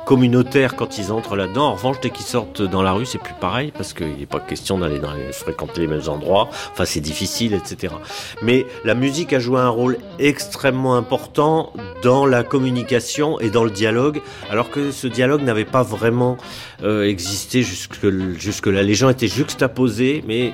[0.07, 1.67] communautaire quand ils entrent là-dedans.
[1.67, 4.39] En revanche, dès qu'ils sortent dans la rue, c'est plus pareil parce qu'il n'est pas
[4.39, 5.01] question d'aller
[5.33, 6.47] fréquenter les mêmes endroits.
[6.71, 7.93] Enfin, c'est difficile, etc.
[8.41, 13.69] Mais la musique a joué un rôle extrêmement important dans la communication et dans le
[13.69, 16.37] dialogue, alors que ce dialogue n'avait pas vraiment
[16.83, 17.99] euh, existé jusque
[18.37, 18.83] jusque là.
[18.83, 20.53] Les gens étaient juxtaposés, mais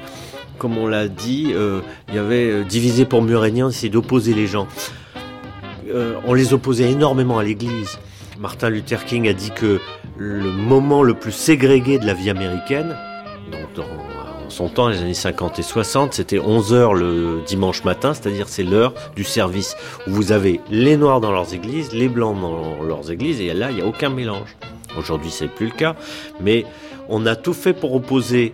[0.58, 4.34] comme on l'a dit, euh, il y avait euh, divisé pour mieux régner, essayait d'opposer
[4.34, 4.68] les gens.
[5.94, 8.00] Euh, on les opposait énormément à l'Église.
[8.40, 9.80] Martin Luther King a dit que
[10.18, 12.96] le moment le plus ségrégué de la vie américaine,
[13.52, 18.14] donc dans son temps, les années 50 et 60, c'était 11 heures le dimanche matin,
[18.14, 19.76] c'est-à-dire c'est l'heure du service
[20.08, 23.72] où vous avez les noirs dans leurs églises, les blancs dans leurs églises, et là,
[23.72, 24.56] il n'y a aucun mélange.
[24.98, 25.96] Aujourd'hui, c'est plus le cas,
[26.40, 26.66] mais
[27.10, 28.54] on a tout fait pour opposer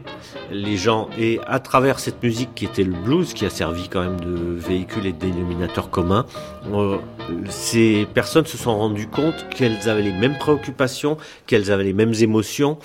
[0.52, 4.02] les gens et à travers cette musique qui était le blues, qui a servi quand
[4.02, 6.26] même de véhicule et de dénominateur commun,
[6.74, 6.98] euh,
[7.50, 12.14] ces personnes se sont rendues compte qu'elles avaient les mêmes préoccupations, qu'elles avaient les mêmes
[12.20, 12.80] émotions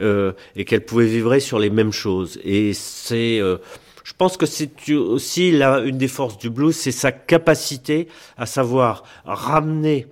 [0.00, 2.38] euh, et qu'elles pouvaient vivre sur les mêmes choses.
[2.44, 3.58] Et c'est euh,
[4.04, 8.46] je pense que c'est aussi là une des forces du blues, c'est sa capacité à
[8.46, 10.06] savoir ramener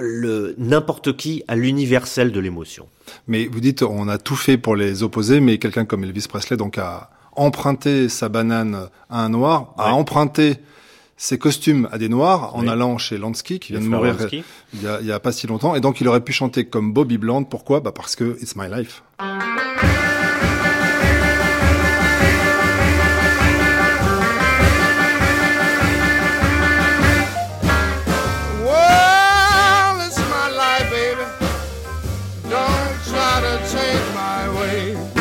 [0.00, 2.88] le n'importe qui à l'universel de l'émotion.
[3.28, 6.56] Mais vous dites, on a tout fait pour les opposer, mais quelqu'un comme Elvis Presley
[6.56, 10.56] donc a emprunté sa banane à un noir, a emprunté
[11.16, 12.68] ses costumes à des noirs en Oui.
[12.68, 14.42] allant chez Lansky, qui vient de mourir Lansky.
[14.74, 16.64] il y, a, il y a pas si longtemps, et donc il aurait pu chanter
[16.66, 17.44] comme Bobby Bland.
[17.44, 17.80] Pourquoi?
[17.80, 19.02] Bah parce que It's My Life.
[33.74, 35.13] Try to change my way.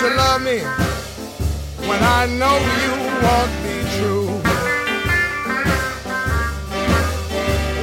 [0.00, 0.60] You love me
[1.88, 2.92] when I know you
[3.24, 4.28] won't be true?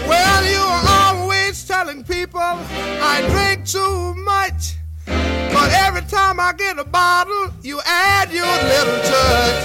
[0.07, 4.77] Well, you are always telling people I drink too much.
[5.05, 9.61] But every time I get a bottle, you add your little touch.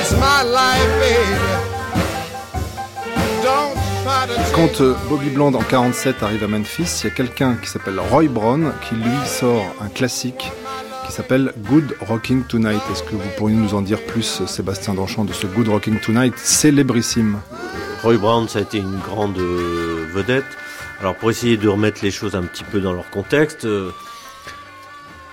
[0.00, 1.58] It's my life, baby.
[3.42, 3.78] Don't
[4.54, 8.00] Quand euh, Bobby Bland en 47 arrive à Memphis, il y a quelqu'un qui s'appelle
[8.00, 10.50] Roy Brown qui lui sort un classique
[11.18, 12.80] s'appelle Good Rocking Tonight.
[12.92, 16.38] Est-ce que vous pourriez nous en dire plus, Sébastien Danchant, de ce Good Rocking Tonight
[16.38, 17.40] célébrissime?
[18.04, 20.44] Roy Brown, ça a été une grande euh, vedette.
[21.00, 23.90] Alors pour essayer de remettre les choses un petit peu dans leur contexte, euh,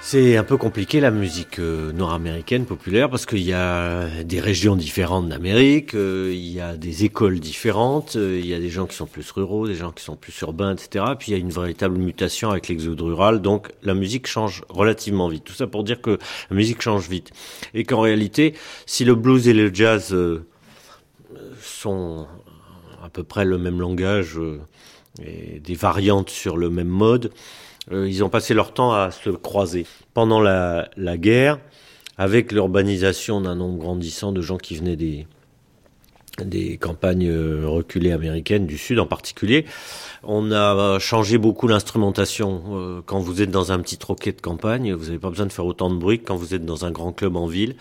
[0.07, 4.75] c'est un peu compliqué la musique euh, nord-américaine populaire parce qu'il y a des régions
[4.75, 8.85] différentes d'Amérique, euh, il y a des écoles différentes, euh, il y a des gens
[8.85, 11.05] qui sont plus ruraux, des gens qui sont plus urbains, etc.
[11.17, 15.27] Puis il y a une véritable mutation avec l'exode rural, donc la musique change relativement
[15.27, 15.43] vite.
[15.43, 16.19] Tout ça pour dire que
[16.51, 17.31] la musique change vite
[17.73, 18.53] et qu'en réalité,
[18.85, 20.15] si le blues et le jazz
[21.59, 22.27] sont
[23.03, 24.39] à peu près le même langage
[25.25, 27.31] et des variantes sur le même mode.
[27.91, 29.85] Euh, ils ont passé leur temps à se croiser.
[30.13, 31.59] Pendant la, guerre,
[32.17, 35.27] avec l'urbanisation d'un nombre grandissant de gens qui venaient des,
[36.77, 39.65] campagnes euh, reculées américaines, du Sud en particulier,
[40.23, 42.63] on a changé beaucoup l'instrumentation.
[42.71, 45.53] Euh, Quand vous êtes dans un petit troquet de campagne, vous n'avez pas besoin de
[45.53, 47.75] faire autant de bruit que quand vous êtes dans un grand club en ville.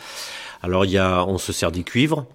[0.62, 2.26] Alors il y a, on se sert des cuivres.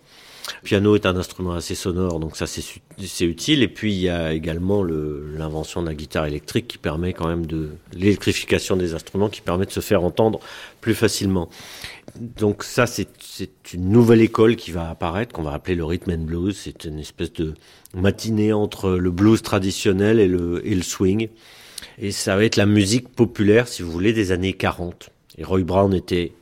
[0.64, 3.64] Piano est un instrument assez sonore, donc ça c'est utile.
[3.64, 7.28] Et puis il y a également le- l'invention de la guitare électrique qui permet quand
[7.28, 10.40] même de l'électrification des instruments qui permet de se faire entendre
[10.82, 11.50] plus facilement.
[12.20, 13.08] Donc ça c'est
[13.74, 16.58] une nouvelle école qui va apparaître, qu'on va appeler le rhythm and blues.
[16.58, 17.54] C'est une espèce de
[17.94, 21.30] matinée entre le blues traditionnel et le, et le swing.
[21.98, 25.12] Et ça va être la musique populaire, si vous voulez, des années 40.
[25.38, 26.34] Et Roy Brown était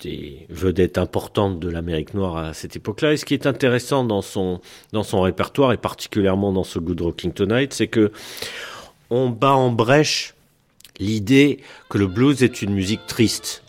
[0.00, 3.12] des vedettes importantes de l'Amérique noire à cette époque-là.
[3.12, 4.60] Et ce qui est intéressant dans son,
[4.92, 8.10] dans son répertoire, et particulièrement dans ce Good Rocking Tonight, c'est que
[9.10, 10.34] on bat en brèche
[10.98, 13.62] l'idée que le blues est une musique triste.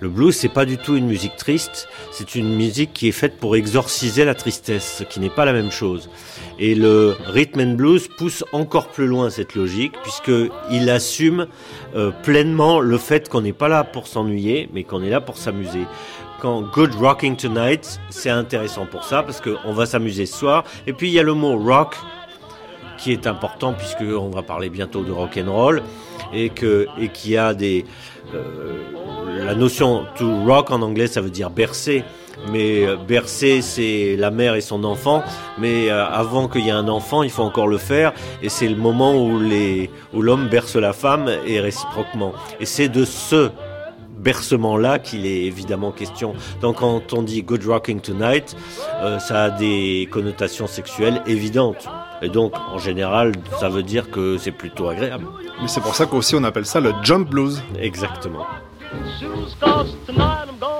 [0.00, 3.38] Le blues, c'est pas du tout une musique triste, c'est une musique qui est faite
[3.38, 6.10] pour exorciser la tristesse, ce qui n'est pas la même chose.
[6.58, 11.46] Et le rhythm and blues pousse encore plus loin cette logique, puisqu'il assume
[11.94, 15.36] euh, pleinement le fait qu'on n'est pas là pour s'ennuyer, mais qu'on est là pour
[15.36, 15.84] s'amuser.
[16.40, 20.64] Quand Good Rocking Tonight, c'est intéressant pour ça, parce qu'on va s'amuser ce soir.
[20.86, 21.96] Et puis il y a le mot rock,
[22.96, 25.82] qui est important, puisqu'on va parler bientôt de rock and roll,
[26.32, 27.84] et, que, et qui a des...
[28.34, 32.02] Euh, la notion to rock en anglais, ça veut dire bercer.
[32.50, 35.22] Mais euh, bercer, c'est la mère et son enfant.
[35.58, 38.12] Mais euh, avant qu'il y ait un enfant, il faut encore le faire.
[38.42, 42.32] Et c'est le moment où les, où l'homme berce la femme et réciproquement.
[42.60, 43.50] Et c'est de ce
[44.18, 46.34] bercement-là qu'il est évidemment question.
[46.60, 48.56] Donc quand on dit Good Rocking Tonight,
[49.02, 51.88] euh, ça a des connotations sexuelles évidentes.
[52.22, 55.26] Et donc en général, ça veut dire que c'est plutôt agréable.
[55.60, 57.62] Mais c'est pour ça qu'aussi on appelle ça le jump blues.
[57.78, 58.46] Exactement.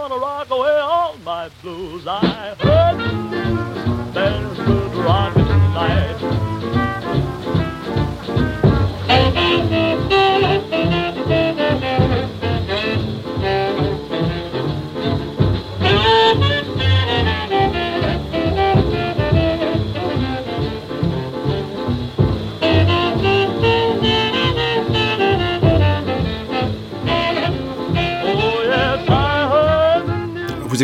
[0.09, 2.07] Gonna rock away all my blues.
[2.07, 6.17] I heard there's good rockin' tonight.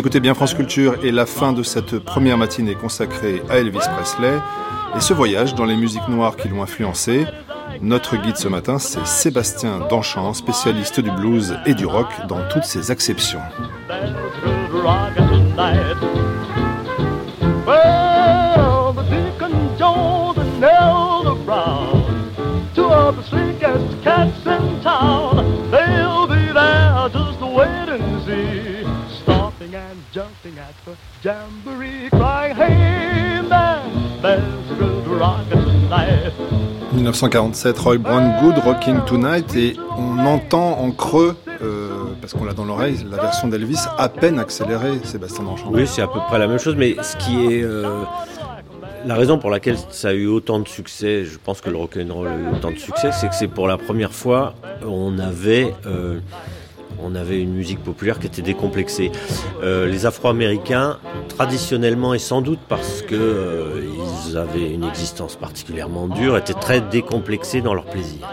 [0.03, 4.37] Écoutez bien France Culture et la fin de cette première matinée consacrée à Elvis Presley
[4.97, 7.25] et ce voyage dans les musiques noires qui l'ont influencé.
[7.79, 12.65] Notre guide ce matin, c'est Sébastien Danchamp, spécialiste du blues et du rock dans toutes
[12.65, 13.39] ses acceptions.
[31.23, 33.81] Jamboree, crying, "Hey man,
[34.21, 34.43] there's
[34.77, 36.33] good rockin' tonight."
[36.93, 42.53] 1947, Roy Brown, Good Rocking Tonight, et on entend en creux, euh, parce qu'on l'a
[42.53, 45.71] dans l'oreille, la version d'Elvis à peine accélérée, Sébastien Danchamp.
[45.71, 48.03] Oui, c'est à peu près la même chose, mais ce qui est euh,
[49.05, 52.27] la raison pour laquelle ça a eu autant de succès, je pense que le rock'n'roll
[52.27, 54.53] a eu autant de succès, c'est que c'est pour la première fois
[54.85, 56.19] on avait euh,
[57.03, 59.11] on avait une musique populaire qui était décomplexée.
[59.61, 63.73] Euh, les Afro-Américains, traditionnellement et sans doute parce que euh,
[64.35, 68.27] avaient une existence particulièrement dure, étaient très décomplexés dans leur plaisir.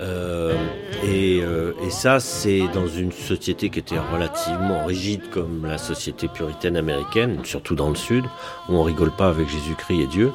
[0.00, 0.54] Euh,
[1.02, 6.28] et, euh, et ça, c'est dans une société qui était relativement rigide comme la société
[6.28, 8.24] puritaine américaine, surtout dans le Sud,
[8.68, 10.32] où on rigole pas avec Jésus-Christ et Dieu.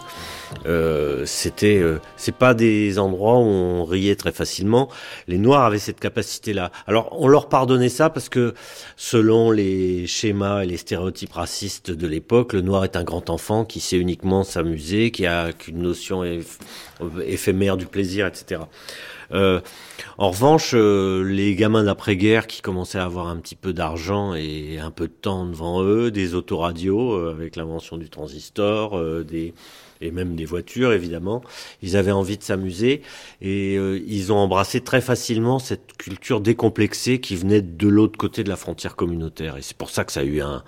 [0.65, 4.89] Euh, c'était, euh, c'est pas des endroits où on riait très facilement.
[5.27, 6.71] Les Noirs avaient cette capacité-là.
[6.87, 8.55] Alors, on leur pardonnait ça parce que,
[8.95, 13.65] selon les schémas et les stéréotypes racistes de l'époque, le Noir est un grand enfant
[13.65, 16.23] qui sait uniquement s'amuser, qui a qu'une notion
[17.23, 18.61] éphémère du plaisir, etc.
[19.31, 19.61] Euh,
[20.17, 24.79] en revanche, euh, les gamins d'après-guerre qui commençaient à avoir un petit peu d'argent et
[24.79, 29.53] un peu de temps devant eux, des autoradios euh, avec l'invention du transistor, des
[30.01, 31.41] et même des voitures évidemment,
[31.81, 33.01] ils avaient envie de s'amuser
[33.41, 38.43] et euh, ils ont embrassé très facilement cette culture décomplexée qui venait de l'autre côté
[38.43, 40.63] de la frontière communautaire et c'est pour ça que ça a eu un,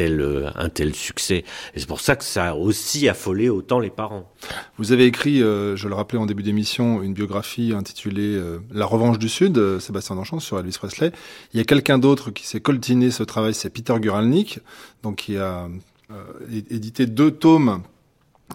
[0.00, 4.30] euh, tel succès et c'est pour ça que ça a aussi affolé autant les parents.
[4.78, 8.40] Vous avez écrit, euh, je le rappelais en début d'émission, une biographie intitulée
[8.72, 11.12] La revanche du Sud, Sébastien Danchamp, sur Elvis Presley.
[11.52, 14.60] Il y a quelqu'un d'autre qui s'est coltiné ce travail, c'est Peter Guralnick,
[15.02, 15.68] donc qui a
[16.50, 17.82] édité deux tomes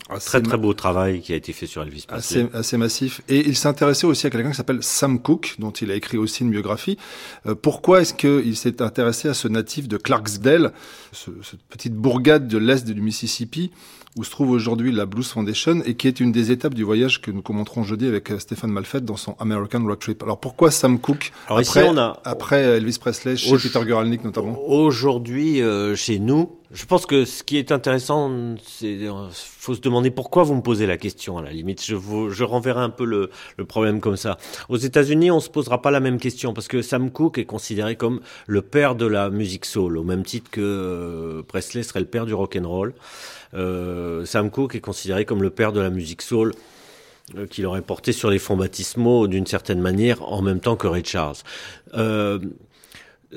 [0.10, 2.44] assez, Très très beau travail qui a été fait sur Elvis Presley.
[2.44, 3.22] assez, assez massifs.
[3.30, 6.44] Et il s'intéressait aussi à quelqu'un qui s'appelle Sam Cooke, dont il a écrit aussi
[6.44, 6.98] une biographie.
[7.46, 10.72] Euh, pourquoi est-ce qu'il s'est intéressé à ce natif de Clarksdale,
[11.12, 13.72] ce- cette petite bourgade de l'est du Mississippi,
[14.18, 17.22] où se trouve aujourd'hui la Blues Foundation et qui est une des étapes du voyage
[17.22, 20.22] que nous commenterons jeudi avec euh, Stéphane Malfette dans son American Road Trip.
[20.24, 24.24] Alors pourquoi Sam Cooke Alors ici, après, on a- après Elvis Presley, chez Peter Guralnick
[24.26, 24.58] notamment?
[24.68, 29.82] Aujourd'hui, euh, chez nous, je pense que ce qui est intéressant, c'est euh, faut se
[29.82, 31.38] demander pourquoi vous me posez la question.
[31.38, 34.38] À la limite, je vous, je renverrai un peu le, le problème comme ça.
[34.70, 37.96] Aux États-Unis, on se posera pas la même question parce que Sam Cooke est considéré
[37.96, 42.06] comme le père de la musique soul, au même titre que euh, Presley serait le
[42.06, 42.94] père du rock and roll.
[43.54, 46.54] Euh, Sam Cooke est considéré comme le père de la musique soul
[47.36, 50.88] euh, qu'il aurait porté sur les fonds baptismaux d'une certaine manière en même temps que
[50.88, 51.38] Ray Charles.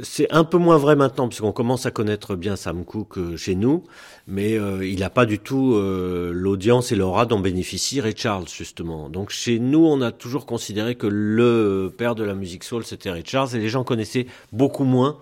[0.02, 3.54] C'est un peu moins vrai maintenant, puisqu'on commence à connaître bien Sam Cooke euh, chez
[3.54, 3.84] nous,
[4.26, 8.48] mais euh, il n'a pas du tout euh, l'audience et l'aura dont bénéficie Ray Charles,
[8.48, 9.08] justement.
[9.08, 13.10] Donc chez nous, on a toujours considéré que le père de la musique soul, c'était
[13.10, 15.18] Ray Charles, et les gens connaissaient beaucoup moins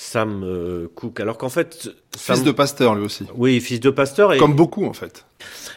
[0.00, 1.18] Sam euh, Cooke.
[1.18, 1.90] Alors qu'en fait...
[2.16, 3.24] Fils de pasteur lui aussi.
[3.34, 4.32] Oui, fils de pasteur.
[4.32, 4.38] Et...
[4.38, 5.26] Comme beaucoup en fait.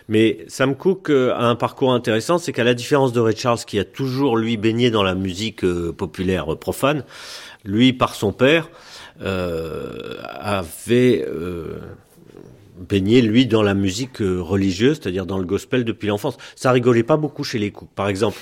[0.09, 3.57] Mais Sam Cooke euh, a un parcours intéressant, c'est qu'à la différence de Ray Charles,
[3.65, 7.03] qui a toujours lui baigné dans la musique euh, populaire euh, profane,
[7.65, 8.69] lui, par son père,
[9.19, 11.25] avait
[12.77, 16.37] baigné lui dans la musique religieuse, c'est-à-dire dans le gospel depuis l'enfance.
[16.55, 17.89] Ça rigolait pas beaucoup chez les Cooke.
[17.95, 18.37] Par exemple,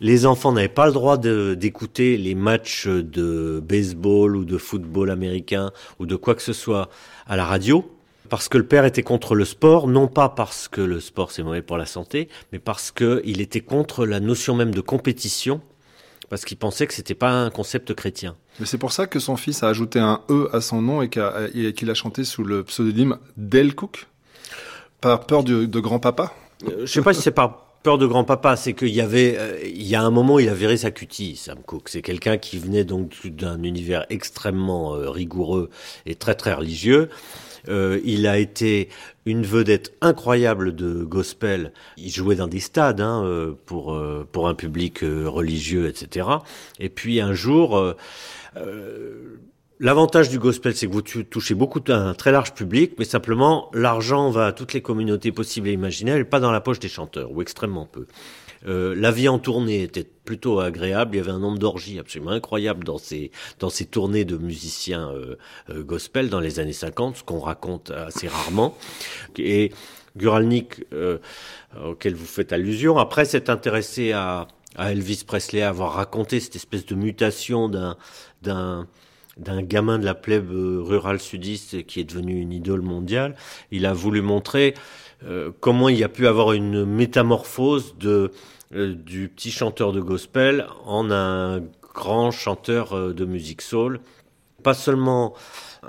[0.00, 5.10] les enfants n'avaient pas le droit de- d'écouter les matchs de baseball ou de football
[5.10, 6.88] américain ou de quoi que ce soit
[7.26, 7.90] à la radio.
[8.30, 11.42] Parce que le père était contre le sport, non pas parce que le sport c'est
[11.42, 15.60] mauvais pour la santé, mais parce qu'il était contre la notion même de compétition,
[16.30, 18.34] parce qu'il pensait que c'était pas un concept chrétien.
[18.60, 21.08] Mais c'est pour ça que son fils a ajouté un E à son nom et
[21.10, 24.06] qu'il a chanté sous le pseudonyme Del Cook
[25.00, 26.32] Par peur du- de grand-papa
[26.66, 29.60] Euh, Je sais pas si c'est par peur de grand-papa, c'est qu'il y avait, euh,
[29.62, 31.90] il y a un moment, il a viré sa cutie, Sam Cooke.
[31.90, 35.70] C'est quelqu'un qui venait donc d'un univers extrêmement euh, rigoureux
[36.06, 37.10] et très très religieux.
[37.68, 38.88] Euh, il a été
[39.26, 41.72] une vedette incroyable de gospel.
[41.98, 43.96] Il jouait dans des stades hein, euh, pour
[44.32, 46.28] pour un public religieux, etc.
[46.80, 47.94] Et puis un jour.
[48.56, 49.40] euh,
[49.80, 54.30] L'avantage du gospel, c'est que vous touchez beaucoup d'un très large public, mais simplement l'argent
[54.30, 57.42] va à toutes les communautés possibles et imaginables, pas dans la poche des chanteurs, ou
[57.42, 58.06] extrêmement peu.
[58.66, 61.16] Euh, la vie en tournée était plutôt agréable.
[61.16, 65.10] Il y avait un nombre d'orgies absolument incroyable dans ces dans ces tournées de musiciens
[65.10, 65.36] euh,
[65.70, 68.78] euh, gospel dans les années 50, ce qu'on raconte assez rarement.
[69.38, 69.72] Et
[70.16, 71.18] Guralnik, euh,
[71.84, 74.46] auquel vous faites allusion, après s'est intéressé à,
[74.76, 77.96] à Elvis Presley, à avoir raconté cette espèce de mutation d'un
[78.40, 78.86] d'un
[79.36, 83.34] d'un gamin de la plèbe euh, rurale sudiste qui est devenu une idole mondiale.
[83.70, 84.74] Il a voulu montrer
[85.24, 88.30] euh, comment il y a pu avoir une métamorphose de
[88.74, 91.60] euh, du petit chanteur de gospel en un
[91.94, 94.00] grand chanteur de musique soul.
[94.62, 95.34] Pas seulement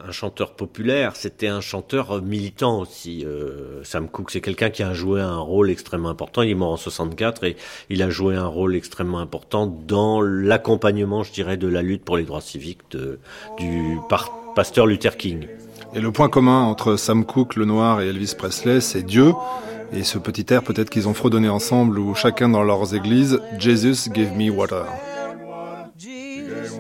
[0.08, 3.26] un chanteur populaire, c'était un chanteur militant aussi.
[3.26, 6.42] Euh, Sam Cooke, c'est quelqu'un qui a joué un rôle extrêmement important.
[6.42, 7.56] Il est mort en 64 et
[7.90, 12.18] il a joué un rôle extrêmement important dans l'accompagnement, je dirais, de la lutte pour
[12.18, 12.82] les droits civiques
[13.58, 13.98] du
[14.56, 15.48] pasteur Luther King.
[15.94, 19.34] Et le point commun entre Sam Cooke, le noir, et Elvis Presley, c'est Dieu.
[19.94, 24.10] Et ce petit air peut-être qu'ils ont fredonné ensemble ou chacun dans leurs églises, Jesus
[24.10, 24.86] gave me water.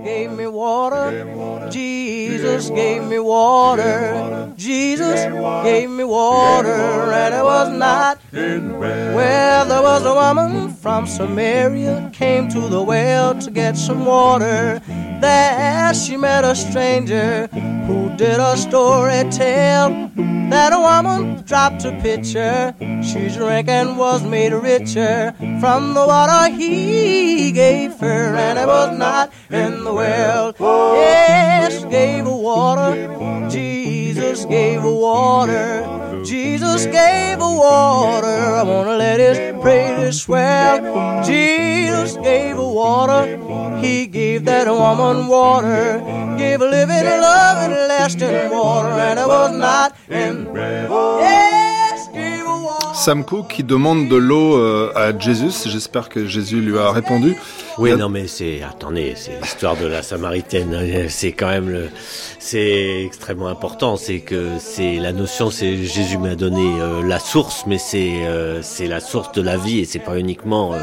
[0.05, 1.69] Gave me water.
[1.71, 4.53] Jesus gave me water.
[4.55, 5.19] Jesus
[5.63, 8.19] gave me water, and it was not.
[8.31, 14.79] Well, there was a woman from Samaria came to the well to get some water.
[15.21, 17.47] There she met a stranger
[17.87, 19.89] who did a story tell
[20.49, 22.75] that a woman dropped a pitcher.
[23.03, 28.97] She drank and was made richer from the water he gave her, and it was
[28.97, 30.53] not in the well.
[30.59, 33.49] Yes, gave her water.
[33.49, 36.23] Jesus gave her water.
[36.23, 38.37] Jesus gave her water.
[38.59, 41.23] I wanna let his praise swell.
[41.23, 43.21] Jesus gave her water.
[43.85, 45.99] He gave that woman water.
[46.37, 50.45] Gave a living, loving, lasting water, and it was not in.
[50.45, 51.44] Her water.
[53.05, 55.51] Sam Cooke qui demande de l'eau euh, à Jésus.
[55.67, 57.37] J'espère que Jésus lui a répondu.
[57.77, 61.07] Oui, non, mais c'est, attendez, c'est l'histoire de la Samaritaine.
[61.09, 61.89] C'est quand même le,
[62.45, 63.97] c'est extrêmement important.
[63.97, 68.61] C'est que c'est la notion, c'est Jésus m'a donné euh, la source, mais c'est, euh,
[68.61, 70.77] c'est la source de la vie et c'est pas uniquement, euh,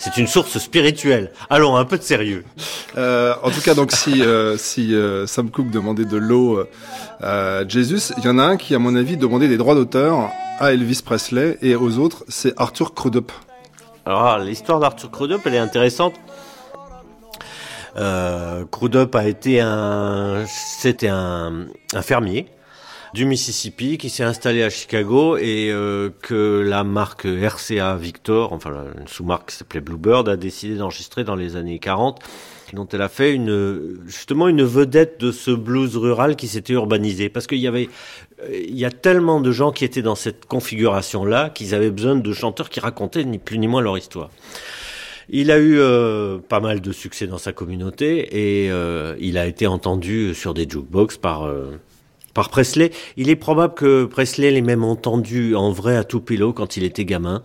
[0.00, 1.30] c'est une source spirituelle.
[1.50, 2.44] Allons, un peu de sérieux.
[2.96, 4.22] En tout cas, donc si
[4.56, 4.94] si
[5.26, 6.64] Sam Cooke demandait de l'eau
[7.24, 9.74] euh, à Jésus, il y en a un qui, à mon avis, demandait des droits
[9.74, 13.32] d'auteur à Elvis Presley et aux autres, c'est Arthur Crudup.
[14.06, 16.14] Alors, ah, l'histoire d'Arthur Crudup, elle est intéressante.
[17.96, 21.66] Euh, Crudup a été un, c'était un
[22.02, 22.48] fermier
[23.14, 28.72] du Mississippi qui s'est installé à Chicago et euh, que la marque RCA Victor, enfin
[28.98, 32.18] une sous-marque qui s'appelait Bluebird, a décidé d'enregistrer dans les années 40
[32.74, 33.40] dont elle a fait
[34.06, 37.88] justement une vedette de ce blues rural qui s'était urbanisé parce qu'il y avait
[38.52, 42.16] il y a tellement de gens qui étaient dans cette configuration là qu'ils avaient besoin
[42.16, 44.30] de chanteurs qui racontaient ni plus ni moins leur histoire.
[45.30, 49.46] Il a eu euh, pas mal de succès dans sa communauté et euh, il a
[49.46, 51.78] été entendu sur des jukebox par euh,
[52.34, 52.90] par Presley.
[53.16, 57.04] Il est probable que Presley l'ait même entendu en vrai à Tupelo quand il était
[57.04, 57.42] gamin.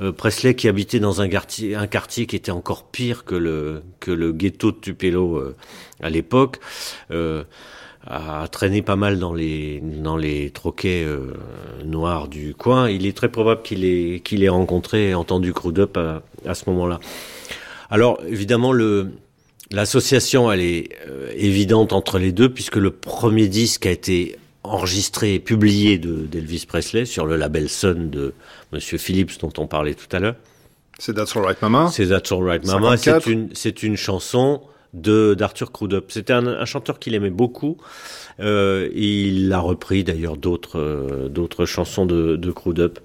[0.00, 3.82] Euh, Presley qui habitait dans un quartier, un quartier qui était encore pire que le
[4.00, 5.56] que le ghetto de Tupelo euh,
[6.02, 6.58] à l'époque.
[7.10, 7.44] Euh,
[8.06, 11.34] a traîné pas mal dans les dans les troquets euh,
[11.84, 12.90] noirs du coin.
[12.90, 16.68] Il est très probable qu'il ait qu'il ait rencontré et entendu Crudup à, à ce
[16.70, 16.98] moment-là.
[17.90, 19.12] Alors évidemment le
[19.72, 25.34] L'association, elle est euh, évidente entre les deux, puisque le premier disque a été enregistré
[25.34, 28.34] et publié de d'Elvis Presley sur le label Sun de
[28.72, 30.36] Monsieur Phillips dont on parlait tout à l'heure.
[30.98, 31.90] C'est That's Alright Mama.
[31.92, 32.96] C'est That's Alright Mama.
[32.96, 34.62] C'est une c'est une chanson
[34.94, 36.12] de d'Arthur Crudup.
[36.12, 37.78] C'était un, un, chanteur qu'il aimait beaucoup.
[38.40, 43.00] Euh, il a repris d'ailleurs d'autres euh, d'autres chansons de, de Crudup.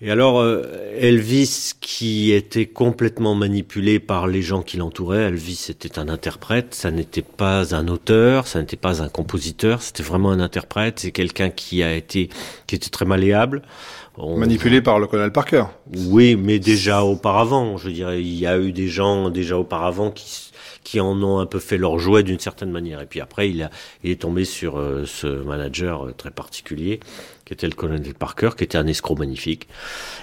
[0.00, 0.64] Et alors, euh,
[0.98, 6.90] Elvis, qui était complètement manipulé par les gens qui l'entouraient, Elvis était un interprète, ça
[6.90, 11.48] n'était pas un auteur, ça n'était pas un compositeur, c'était vraiment un interprète, c'est quelqu'un
[11.48, 12.28] qui a été,
[12.66, 13.62] qui était très malléable.
[14.16, 14.36] On...
[14.36, 15.64] Manipulé par le colonel Parker.
[16.08, 20.50] Oui, mais déjà auparavant, je dirais, il y a eu des gens déjà auparavant qui
[20.84, 23.00] qui en ont un peu fait leur jouet d'une certaine manière.
[23.00, 23.70] Et puis après, il, a,
[24.04, 27.00] il est tombé sur euh, ce manager euh, très particulier,
[27.44, 29.68] qui était le colonel Parker, qui était un escroc magnifique,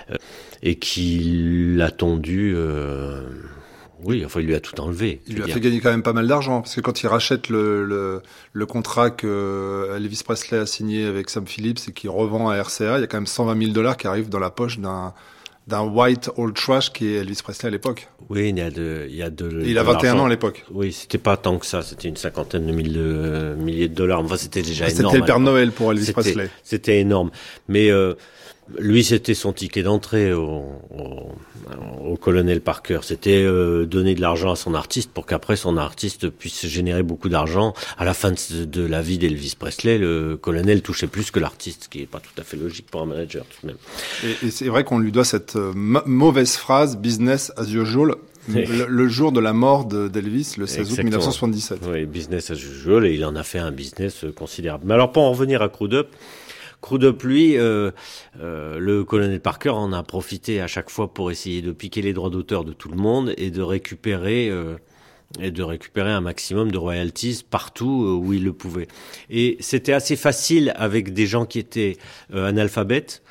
[0.10, 0.16] euh,
[0.64, 2.54] et qui l'a tondu.
[2.56, 3.24] Euh,
[4.04, 5.22] oui, enfin, il lui a tout enlevé.
[5.28, 7.50] Il lui a fait gagner quand même pas mal d'argent, parce que quand il rachète
[7.50, 12.50] le, le, le, contrat que Elvis Presley a signé avec Sam Phillips et qu'il revend
[12.50, 14.80] à RCA, il y a quand même 120 000 dollars qui arrivent dans la poche
[14.80, 15.14] d'un
[15.68, 18.10] d'un white old trash qui est Elvis Presley à l'époque.
[18.30, 19.62] Oui, il y a de, il y a de.
[19.64, 20.66] Il a 21 ans à l'époque.
[20.72, 24.22] Oui, c'était pas tant que ça, c'était une cinquantaine de, mille de milliers de dollars.
[24.22, 25.06] Enfin, c'était déjà énorme.
[25.06, 26.50] C'était le Père Noël pour Elvis Presley.
[26.64, 27.32] C'était énorme,
[27.68, 28.16] mais euh,
[28.80, 31.32] lui, c'était son ticket d'entrée au, au,
[32.06, 33.00] au, colonel Parker.
[33.04, 37.30] C'était euh, donner de l'argent à son artiste pour qu'après son artiste puisse générer beaucoup
[37.30, 37.74] d'argent.
[37.98, 41.86] À la fin de, de la vie d'Elvis Presley, le colonel touchait plus que l'artiste,
[41.86, 43.78] ce qui est pas tout à fait logique pour un manager tout de même.
[44.24, 48.16] Et, et c'est vrai qu'on lui doit cette euh, mauvaise phrase "business as usual".
[48.48, 50.94] Le, le, jour de la mort d'Elvis, le 16 Exactement.
[50.94, 51.80] août 1977.
[51.88, 54.84] Oui, business as usual, et il en a fait un business considérable.
[54.88, 56.08] Mais alors, pour en revenir à Crudup,
[56.82, 57.92] Crudup, lui, euh,
[58.40, 62.14] euh, le colonel Parker en a profité à chaque fois pour essayer de piquer les
[62.14, 64.78] droits d'auteur de tout le monde et de récupérer euh,
[65.40, 68.88] et de récupérer un maximum de royalties partout euh, où il le pouvait.
[69.30, 71.98] Et c'était assez facile avec des gens qui étaient
[72.34, 73.22] euh, analphabètes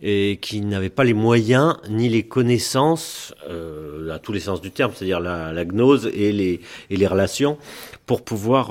[0.00, 4.70] et qui n'avaient pas les moyens ni les connaissances euh, à tous les sens du
[4.70, 7.58] terme, c'est-à-dire la, la, gnose et les, et les relations
[8.06, 8.68] pour pouvoir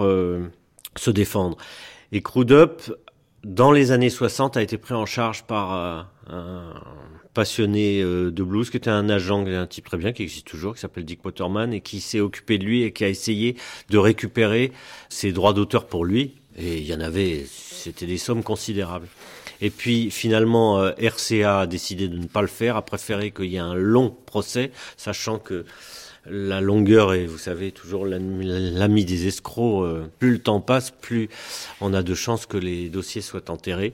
[0.96, 1.58] se défendre.
[2.14, 2.94] Et Crudup
[3.48, 6.74] dans les années 60, a été pris en charge par euh, un
[7.34, 10.74] passionné euh, de blues, qui était un agent, un type très bien, qui existe toujours,
[10.74, 13.56] qui s'appelle Dick Waterman, et qui s'est occupé de lui et qui a essayé
[13.90, 14.74] de récupérer
[15.08, 16.36] ses droits d'auteur pour lui.
[16.58, 19.08] Et il y en avait, c'était des sommes considérables.
[19.62, 23.46] Et puis finalement, euh, RCA a décidé de ne pas le faire, a préféré qu'il
[23.46, 25.64] y ait un long procès, sachant que
[26.30, 29.86] la longueur est, vous savez, toujours l'ami des escrocs.
[29.86, 31.30] Euh, plus le temps passe, plus
[31.82, 33.94] on a de chances que les dossiers soient enterrés.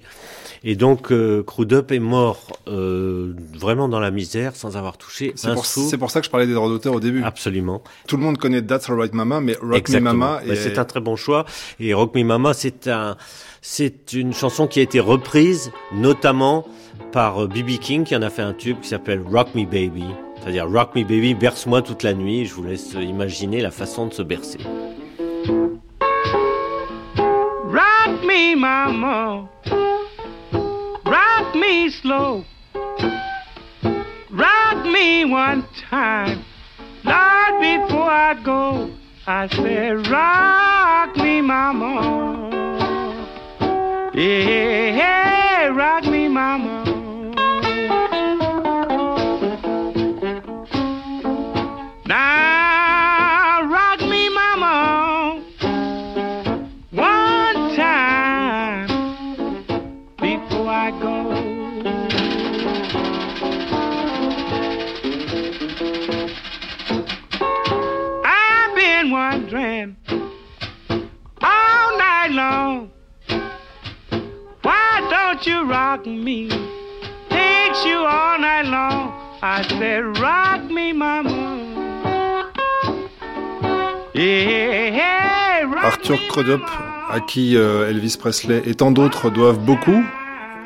[0.63, 5.53] Et donc, euh, Crudup est mort euh, vraiment dans la misère, sans avoir touché un
[5.53, 5.87] pour, sou.
[5.89, 7.23] C'est pour ça que je parlais des droits d'auteur au début.
[7.23, 7.83] Absolument.
[8.07, 10.13] Tout le monde connaît That's Alright Mama, mais Rock Exactement.
[10.13, 10.41] Me Mama...
[10.45, 10.55] Et...
[10.55, 11.45] C'est un très bon choix.
[11.79, 13.17] Et Rock Me Mama, c'est un,
[13.61, 16.67] c'est une chanson qui a été reprise, notamment
[17.11, 17.79] par B.B.
[17.79, 20.05] King, qui en a fait un tube qui s'appelle Rock Me Baby.
[20.43, 22.45] C'est-à-dire Rock Me Baby, berce-moi toute la nuit.
[22.45, 24.59] Je vous laisse imaginer la façon de se bercer.
[27.69, 29.47] Rock me, mama.
[31.05, 32.43] Rock me slow.
[34.33, 36.39] Rock me one time.
[37.05, 38.89] Lord, before I go,
[39.25, 42.49] I said, Rock me, mama.
[44.13, 46.82] Yeah, rock me, mama.
[75.43, 76.49] Why don't you rock me?
[77.29, 79.11] Takes you all night long.
[79.41, 81.59] I said, rock me, mama.
[85.81, 86.61] Arthur Crudup,
[87.09, 90.03] à qui euh, Elvis Presley et tant d'autres doivent beaucoup,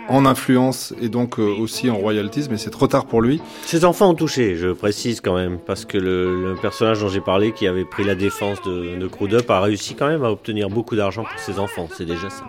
[0.10, 3.42] en influence et donc euh, aussi en royalties, mais c'est trop tard pour lui.
[3.64, 7.22] Ses enfants ont touché, je précise quand même, parce que le, le personnage dont j'ai
[7.22, 10.70] parlé, qui avait pris la défense de, de Crudup, a réussi quand même à obtenir
[10.70, 12.46] beaucoup d'argent pour ses enfants, c'est déjà ça.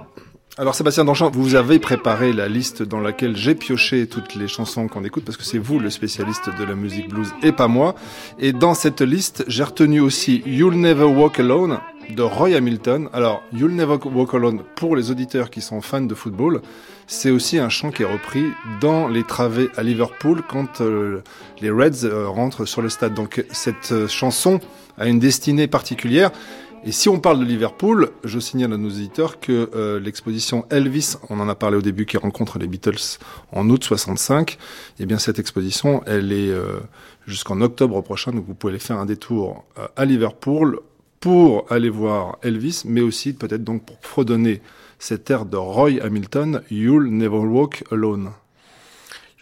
[0.60, 4.88] Alors Sébastien Danchamp, vous avez préparé la liste dans laquelle j'ai pioché toutes les chansons
[4.88, 7.94] qu'on écoute parce que c'est vous le spécialiste de la musique blues et pas moi.
[8.40, 11.78] Et dans cette liste, j'ai retenu aussi You'll Never Walk Alone
[12.10, 13.08] de Roy Hamilton.
[13.12, 16.60] Alors You'll Never Walk Alone pour les auditeurs qui sont fans de football,
[17.06, 18.44] c'est aussi un chant qui est repris
[18.80, 21.22] dans les travées à Liverpool quand euh,
[21.60, 23.14] les Reds euh, rentrent sur le stade.
[23.14, 24.58] Donc cette euh, chanson
[24.98, 26.32] a une destinée particulière.
[26.84, 31.16] Et si on parle de Liverpool, je signale à nos auditeurs que euh, l'exposition Elvis,
[31.28, 33.18] on en a parlé au début, qui rencontre les Beatles
[33.52, 34.56] en août 65,
[34.98, 36.78] eh bien cette exposition, elle est euh,
[37.26, 40.80] jusqu'en octobre prochain, donc vous pouvez aller faire un détour euh, à Liverpool
[41.20, 44.62] pour aller voir Elvis, mais aussi peut-être donc pour fredonner
[44.98, 48.30] cette air de Roy Hamilton, You'll Never Walk Alone.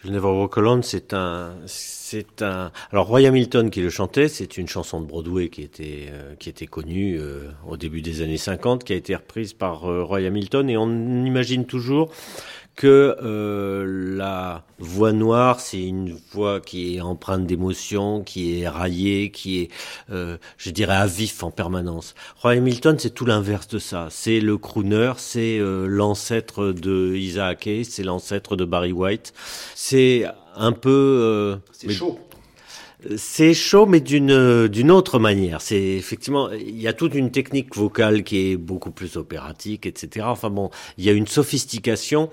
[0.05, 2.71] Never Walk c'est un, c'est un.
[2.91, 6.49] Alors Roy Hamilton qui le chantait, c'est une chanson de Broadway qui était euh, qui
[6.49, 10.19] était connue euh, au début des années 50, qui a été reprise par euh, Roy
[10.19, 10.89] Hamilton et on
[11.25, 12.11] imagine toujours
[12.77, 19.31] que euh, la voix noire, c'est une voix qui est empreinte d'émotion, qui est raillée,
[19.31, 19.69] qui est,
[20.11, 22.15] euh, je dirais, à vif en permanence.
[22.41, 24.07] Roy Hamilton, c'est tout l'inverse de ça.
[24.11, 29.33] C'est le crooner, c'est euh, l'ancêtre de Isaac Hayes, c'est l'ancêtre de Barry White.
[29.75, 30.25] C'est
[30.55, 30.89] un peu...
[30.91, 32.19] euh, C'est chaud.
[33.15, 35.61] c'est chaud, mais d'une d'une autre manière.
[35.61, 40.25] C'est effectivement, il y a toute une technique vocale qui est beaucoup plus opératique, etc.
[40.29, 42.29] Enfin bon, il y a une sophistication.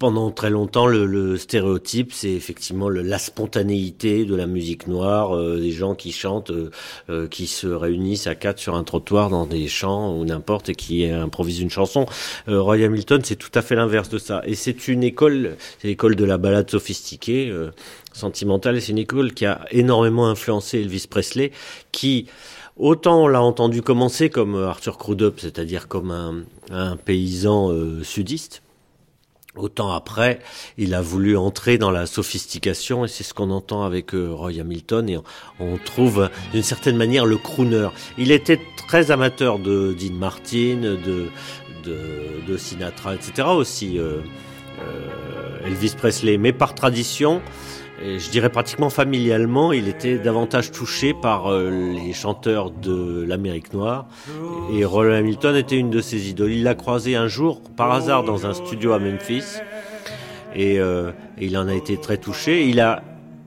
[0.00, 5.36] Pendant très longtemps, le, le stéréotype, c'est effectivement le- la spontanéité de la musique noire,
[5.36, 6.70] euh, des gens qui chantent, euh,
[7.10, 10.74] euh, qui se réunissent à quatre sur un trottoir dans des champs ou n'importe et
[10.74, 12.06] qui improvisent une chanson.
[12.48, 14.42] Euh, Roy Hamilton, c'est tout à fait l'inverse de ça.
[14.46, 17.48] Et c'est une école, c'est l'école de la balade sophistiquée.
[17.50, 17.70] euh,
[18.12, 21.52] sentimentale et c'est une école qui a énormément influencé Elvis Presley
[21.92, 22.26] qui
[22.76, 28.62] autant on l'a entendu commencer comme Arthur Crudup c'est-à-dire comme un, un paysan euh, sudiste
[29.58, 30.38] Autant après,
[30.76, 34.60] il a voulu entrer dans la sophistication et c'est ce qu'on entend avec euh, Roy
[34.60, 35.18] Hamilton et
[35.58, 37.88] on, trouve d'une certaine manière le crooner.
[38.18, 41.28] Il était très amateur de Dean Martin, de,
[41.84, 43.48] de, Sinatra, etc.
[43.48, 44.18] aussi, euh,
[44.80, 47.40] euh, Elvis Presley, mais par tradition,
[48.02, 54.06] je dirais pratiquement familialement, il était davantage touché par euh, les chanteurs de l'Amérique noire.
[54.72, 56.52] Et Roland Hamilton était une de ses idoles.
[56.52, 59.58] Il l'a croisé un jour, par hasard, dans un studio à Memphis.
[60.54, 62.68] Et, euh, il en a été très touché.
[62.68, 63.02] Il a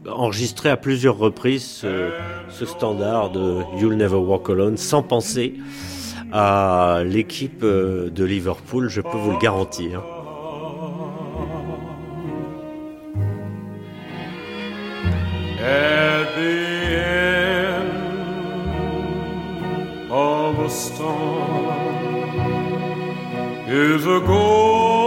[0.10, 2.10] enregistré à plusieurs reprises ce,
[2.49, 5.56] ce standard de You'll Never Walk Alone, sans penser
[6.32, 10.02] à l'équipe euh, de Liverpool, je peux vous le garantir.
[20.82, 21.67] Of a storm
[23.67, 25.01] is a golden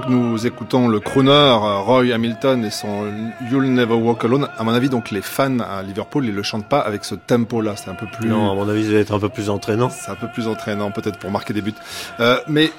[0.00, 3.06] que nous écoutons le crooner euh, Roy Hamilton et son
[3.50, 6.68] You'll Never Walk Alone, à mon avis, donc les fans à Liverpool, ils le chantent
[6.68, 7.74] pas avec ce tempo-là.
[7.76, 8.28] C'est un peu plus.
[8.28, 9.90] Non, à mon avis, ça va être un peu plus entraînant.
[9.90, 11.74] C'est un peu plus entraînant, peut-être pour marquer des buts.
[12.20, 12.70] Euh, mais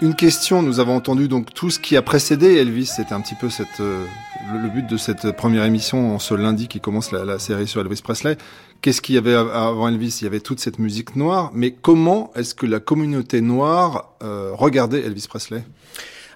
[0.00, 2.86] une question, nous avons entendu donc tout ce qui a précédé Elvis.
[2.86, 4.04] C'était un petit peu cette, euh,
[4.52, 7.66] le, le but de cette première émission en ce lundi qui commence la, la série
[7.66, 8.36] sur Elvis Presley.
[8.80, 10.18] Qu'est-ce qu'il y avait av- avant Elvis?
[10.20, 11.50] Il y avait toute cette musique noire.
[11.52, 15.64] Mais comment est-ce que la communauté noire euh, regardait Elvis Presley?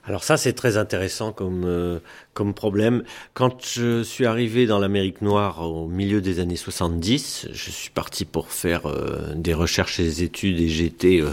[0.05, 2.01] Alors ça, c'est très intéressant comme euh,
[2.35, 3.05] comme problème.
[3.35, 8.25] Quand je suis arrivé dans l'Amérique noire au milieu des années 70, je suis parti
[8.25, 11.31] pour faire euh, des recherches et des études et j'étais euh,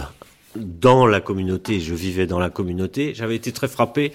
[0.55, 3.13] dans la communauté, je vivais dans la communauté.
[3.15, 4.11] J'avais été très frappé.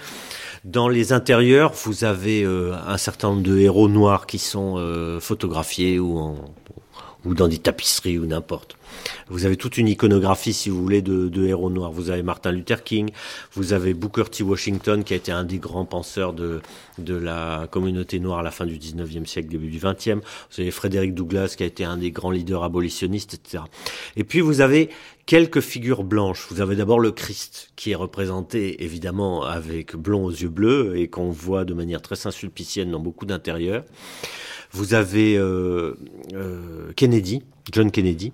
[0.64, 5.20] Dans les intérieurs, vous avez euh, un certain nombre de héros noirs qui sont euh,
[5.20, 6.36] photographiés ou en
[7.24, 8.76] ou dans des tapisseries ou n'importe.
[9.28, 11.92] Vous avez toute une iconographie, si vous voulez, de, héros noirs.
[11.92, 13.10] Vous avez Martin Luther King,
[13.52, 14.42] vous avez Booker T.
[14.42, 16.60] Washington, qui a été un des grands penseurs de,
[16.98, 20.20] de la communauté noire à la fin du 19e siècle, début du 20e.
[20.20, 23.64] Vous avez Frédéric Douglass, qui a été un des grands leaders abolitionnistes, etc.
[24.16, 24.90] Et puis vous avez
[25.26, 26.46] quelques figures blanches.
[26.50, 31.08] Vous avez d'abord le Christ, qui est représenté évidemment avec blond aux yeux bleus et
[31.08, 33.84] qu'on voit de manière très saint-sulpicienne dans beaucoup d'intérieurs.
[34.72, 35.94] Vous avez euh,
[36.34, 37.42] euh, Kennedy,
[37.72, 38.32] John Kennedy,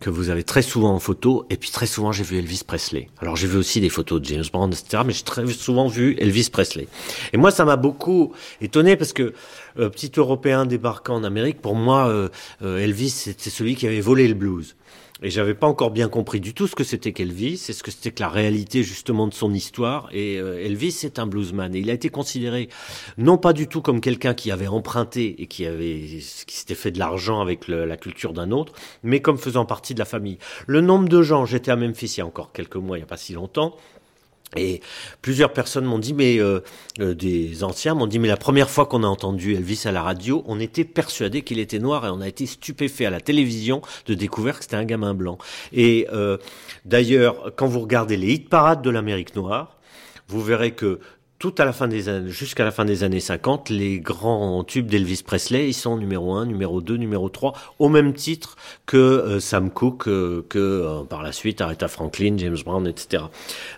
[0.00, 3.08] que vous avez très souvent en photo, et puis très souvent j'ai vu Elvis Presley.
[3.20, 6.16] Alors j'ai vu aussi des photos de James Brown, etc., mais j'ai très souvent vu
[6.18, 6.86] Elvis Presley.
[7.32, 9.34] Et moi ça m'a beaucoup étonné parce que
[9.78, 12.28] euh, petit Européen débarquant en Amérique, pour moi euh,
[12.62, 14.76] euh, Elvis c'était celui qui avait volé le blues.
[15.22, 17.90] Et j'avais pas encore bien compris du tout ce que c'était qu'Elvis, c'est ce que
[17.90, 20.08] c'était que la réalité justement de son histoire.
[20.12, 21.74] Et euh, Elvis, c'est un bluesman.
[21.74, 22.68] Et il a été considéré
[23.16, 26.92] non pas du tout comme quelqu'un qui avait emprunté et qui avait, qui s'était fait
[26.92, 30.38] de l'argent avec le, la culture d'un autre, mais comme faisant partie de la famille.
[30.68, 33.04] Le nombre de gens, j'étais à Memphis il y a encore quelques mois, il y
[33.04, 33.76] a pas si longtemps,
[34.56, 34.80] et
[35.20, 36.60] plusieurs personnes m'ont dit, mais euh,
[37.00, 40.02] euh, des anciens m'ont dit, mais la première fois qu'on a entendu Elvis à la
[40.02, 43.82] radio, on était persuadé qu'il était noir et on a été stupéfait à la télévision
[44.06, 45.38] de découvrir que c'était un gamin blanc.
[45.72, 46.38] Et euh,
[46.84, 49.76] d'ailleurs, quand vous regardez les hit parades de l'Amérique noire,
[50.28, 51.00] vous verrez que
[51.38, 54.86] tout à la fin des années, jusqu'à la fin des années 50, les grands tubes
[54.86, 59.38] d'Elvis Presley, ils sont numéro 1, numéro 2, numéro 3, au même titre que euh,
[59.38, 63.24] Sam Cooke, euh, que euh, par la suite Aretha Franklin, James Brown, etc.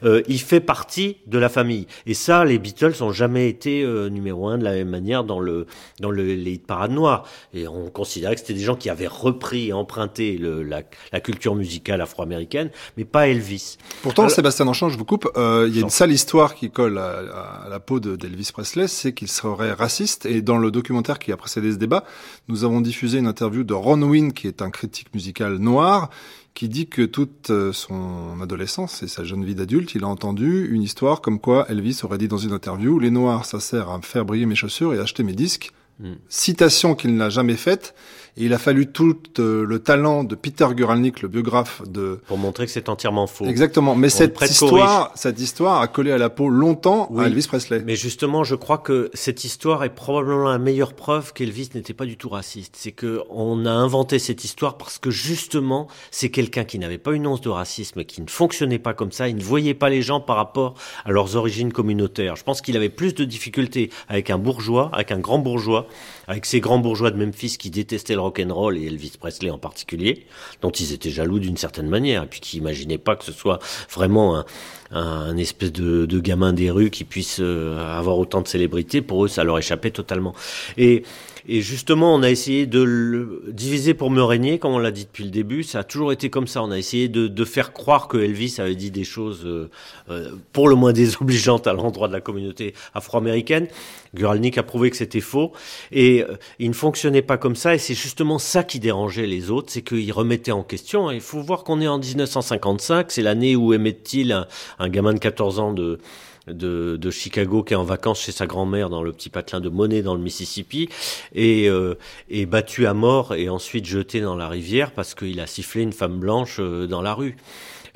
[0.04, 1.86] Euh, il fait partie de la famille.
[2.06, 5.66] Et ça, les Beatles n'ont jamais été numéro 1 de la même manière dans le
[6.00, 7.26] dans le, les hit parades noirs.
[7.52, 10.82] Et on considérait que c'était des gens qui avaient repris et emprunté le, la,
[11.12, 13.76] la culture musicale afro-américaine, mais pas Elvis.
[14.02, 16.98] Pourtant, Alors, Sébastien Enchant, je vous coupe, il y a une sale histoire qui colle
[16.98, 20.26] à, à à la peau d'Elvis Presley, c'est qu'il serait raciste.
[20.26, 22.04] Et dans le documentaire qui a précédé ce débat,
[22.48, 26.10] nous avons diffusé une interview de Ron Wynn, qui est un critique musical noir,
[26.54, 30.82] qui dit que toute son adolescence et sa jeune vie d'adulte, il a entendu une
[30.82, 34.24] histoire comme quoi Elvis aurait dit dans une interview, les noirs, ça sert à faire
[34.24, 35.72] briller mes chaussures et acheter mes disques.
[36.00, 36.14] Mm.
[36.28, 37.94] Citation qu'il n'a jamais faite.
[38.36, 42.20] Et il a fallu tout le talent de Peter Guralnick, le biographe de...
[42.26, 43.46] Pour montrer que c'est entièrement faux.
[43.46, 43.94] Exactement.
[43.94, 47.82] Mais cette histoire, cette histoire a collé à la peau longtemps oui, à Elvis Presley.
[47.84, 52.06] Mais justement, je crois que cette histoire est probablement la meilleure preuve qu'Elvis n'était pas
[52.06, 52.76] du tout raciste.
[52.76, 57.12] C'est que on a inventé cette histoire parce que justement, c'est quelqu'un qui n'avait pas
[57.12, 60.02] une once de racisme, qui ne fonctionnait pas comme ça, il ne voyait pas les
[60.02, 60.74] gens par rapport
[61.04, 62.36] à leurs origines communautaires.
[62.36, 65.86] Je pense qu'il avait plus de difficultés avec un bourgeois, avec un grand bourgeois,
[66.30, 70.26] avec ces grands bourgeois de Memphis qui détestaient le rock'n'roll et Elvis Presley en particulier,
[70.62, 73.58] dont ils étaient jaloux d'une certaine manière, et puis qui imaginaient pas que ce soit
[73.90, 74.44] vraiment un,
[74.92, 79.02] un espèce de, de, gamin des rues qui puisse euh, avoir autant de célébrité.
[79.02, 80.34] Pour eux, ça leur échappait totalement.
[80.76, 81.04] Et
[81.48, 85.04] et justement, on a essayé de le diviser pour me régner, comme on l'a dit
[85.04, 85.62] depuis le début.
[85.62, 86.62] Ça a toujours été comme ça.
[86.62, 89.70] On a essayé de, de faire croire que Elvis avait dit des choses euh,
[90.10, 93.68] euh, pour le moins désobligeantes à l'endroit de la communauté afro-américaine.
[94.14, 95.52] Guralnick a prouvé que c'était faux.
[95.92, 97.74] Et euh, il ne fonctionnait pas comme ça.
[97.74, 101.10] Et c'est justement ça qui dérangeait les autres, c'est qu'ils remettaient en question.
[101.10, 103.10] Il faut voir qu'on est en 1955.
[103.10, 104.46] C'est l'année où Emmett Till,
[104.78, 105.98] un, un gamin de 14 ans de
[106.46, 110.02] de, Chicago qui est en vacances chez sa grand-mère dans le petit patelin de monnaie
[110.02, 110.88] dans le Mississippi
[111.34, 111.94] et euh,
[112.30, 115.92] est battu à mort et ensuite jeté dans la rivière parce qu'il a sifflé une
[115.92, 117.36] femme blanche euh, dans la rue.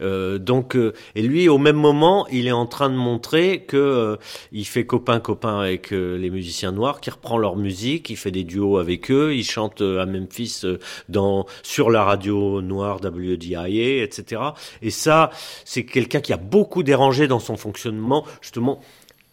[0.01, 3.77] Euh, donc, euh, et lui, au même moment, il est en train de montrer que
[3.77, 4.17] euh,
[4.53, 8.31] il fait copain copain avec euh, les musiciens noirs, qui reprend leur musique, il fait
[8.31, 10.63] des duos avec eux, il chante à Memphis
[11.09, 14.43] dans sur la radio noire WDIA, etc.
[14.83, 15.31] Et ça,
[15.65, 18.81] c'est quelqu'un qui a beaucoup dérangé dans son fonctionnement, justement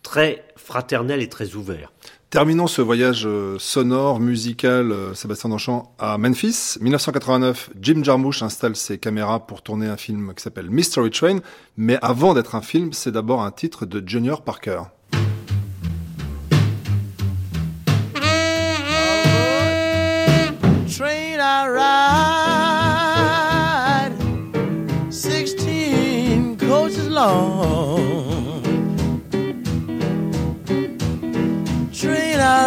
[0.04, 1.92] très fraternel et très ouvert.
[2.32, 3.28] Terminons ce voyage
[3.58, 6.78] sonore, musical, Sébastien Danchamp, à Memphis.
[6.80, 11.40] 1989, Jim Jarmusch installe ses caméras pour tourner un film qui s'appelle Mystery Train.
[11.76, 14.84] Mais avant d'être un film, c'est d'abord un titre de Junior Parker.
[20.88, 21.68] Train I
[24.08, 25.56] ride, 16
[26.58, 27.81] coaches long.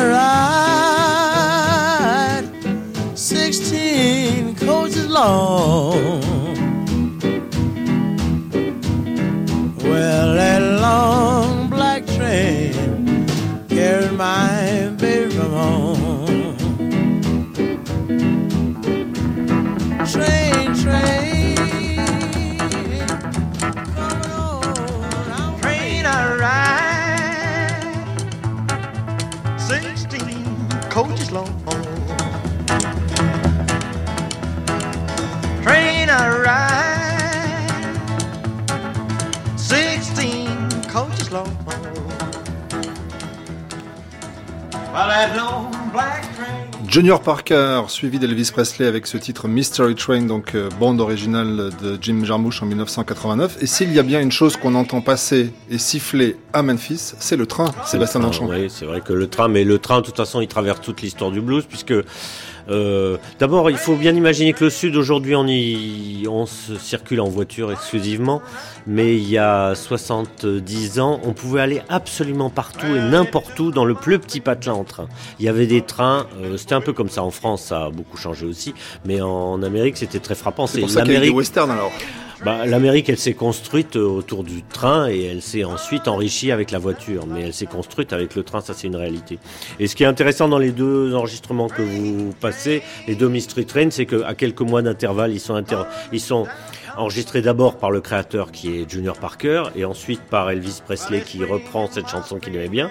[0.09, 1.65] Ride,
[3.15, 5.93] 16 coaches long.
[31.35, 31.82] floor.
[35.62, 37.99] Train I ride,
[39.59, 41.51] sixteen coaches long.
[44.93, 45.74] Well, I know
[46.95, 51.99] Junior Parker, suivi d'Elvis Presley avec ce titre Mystery Train, donc euh, bande originale de
[52.01, 53.57] Jim Jarmusch en 1989.
[53.61, 57.34] Et s'il y a bien une chose qu'on entend passer et siffler à Memphis, c'est
[57.34, 58.47] le train, Sébastien Danchon.
[58.49, 61.03] Oui, c'est vrai que le train, mais le train, de toute façon, il traverse toute
[61.03, 61.95] l'histoire du blues, puisque
[62.69, 67.21] euh, D'abord, il faut bien imaginer que le Sud, aujourd'hui, on, y, on se circule
[67.21, 68.43] en voiture exclusivement,
[68.87, 73.85] mais il y a 70 ans, on pouvait aller absolument partout et n'importe où dans
[73.85, 75.09] le plus petit patelin en train.
[75.39, 77.91] Il y avait des trains, euh, c'était un peu comme ça en France, ça a
[77.91, 80.67] beaucoup changé aussi, mais en Amérique, c'était très frappant.
[80.67, 81.93] C'est pour ça qu'il y a des westerns alors
[82.45, 86.70] bah, L'Amérique, elle s'est construite euh, autour du train et elle s'est ensuite enrichie avec
[86.70, 87.26] la voiture.
[87.26, 89.38] Mais elle s'est construite avec le train, ça c'est une réalité.
[89.78, 93.66] Et ce qui est intéressant dans les deux enregistrements que vous passez, les deux Mystery
[93.66, 95.62] Train, c'est qu'à quelques mois d'intervalle, ils sont,
[96.12, 96.47] ils sont
[96.97, 101.42] enregistrés d'abord par le créateur qui est Junior Parker et ensuite par Elvis Presley qui
[101.45, 102.90] reprend cette chanson qu'il aimait bien.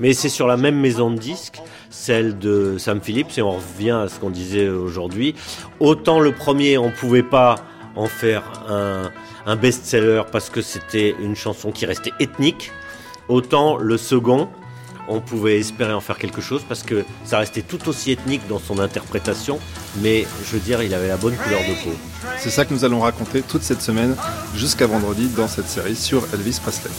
[0.00, 3.90] Mais c'est sur la même maison de disques, celle de Sam Phillips, et on revient
[4.04, 5.34] à ce qu'on disait aujourd'hui.
[5.80, 7.56] Autant le premier, on pouvait pas
[7.96, 12.72] en faire un, best-seller parce que c'était une chanson qui restait ethnique,
[13.28, 14.48] autant le second,
[15.08, 18.58] on pouvait espérer en faire quelque chose parce que ça restait tout aussi ethnique dans
[18.58, 19.58] son interprétation,
[20.02, 21.96] mais je veux dire, il avait la bonne couleur de peau.
[22.38, 24.16] C'est ça que nous allons raconter toute cette semaine
[24.54, 26.90] jusqu'à vendredi dans cette série sur Elvis Presley.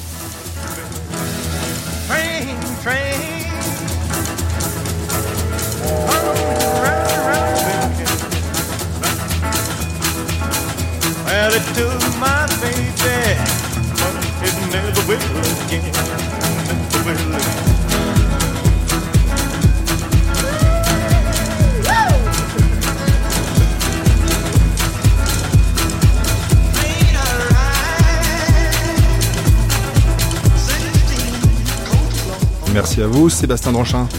[32.73, 34.09] Merci à vous, Sébastien Dranchin.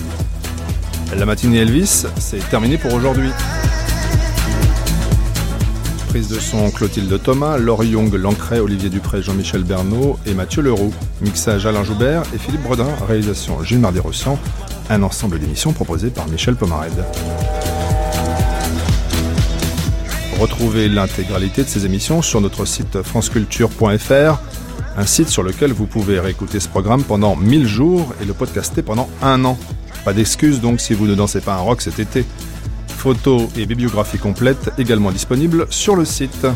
[1.14, 3.30] La matinée Elvis, c'est terminé pour aujourd'hui.
[6.08, 10.92] Prise de son Clotilde Thomas, Laure Young, Lancret, Olivier Dupré, Jean-Michel Bernot et Mathieu Leroux.
[11.20, 12.88] Mixage Alain Joubert et Philippe Bredin.
[13.06, 14.38] Réalisation Gilles Mardi-Rossian.
[14.88, 17.04] Un ensemble d'émissions proposé par Michel Pomarède.
[20.40, 24.40] Retrouvez l'intégralité de ces émissions sur notre site franceculture.fr,
[24.96, 28.82] un site sur lequel vous pouvez réécouter ce programme pendant 1000 jours et le podcaster
[28.82, 29.58] pendant un an.
[30.06, 32.24] Pas d'excuses donc si vous ne dansez pas un rock cet été.
[32.98, 36.46] Photos et bibliographie complète également disponibles sur le site.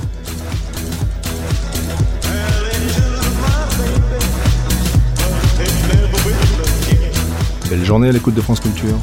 [7.71, 8.99] Belle journée à l'écoute de France Culture.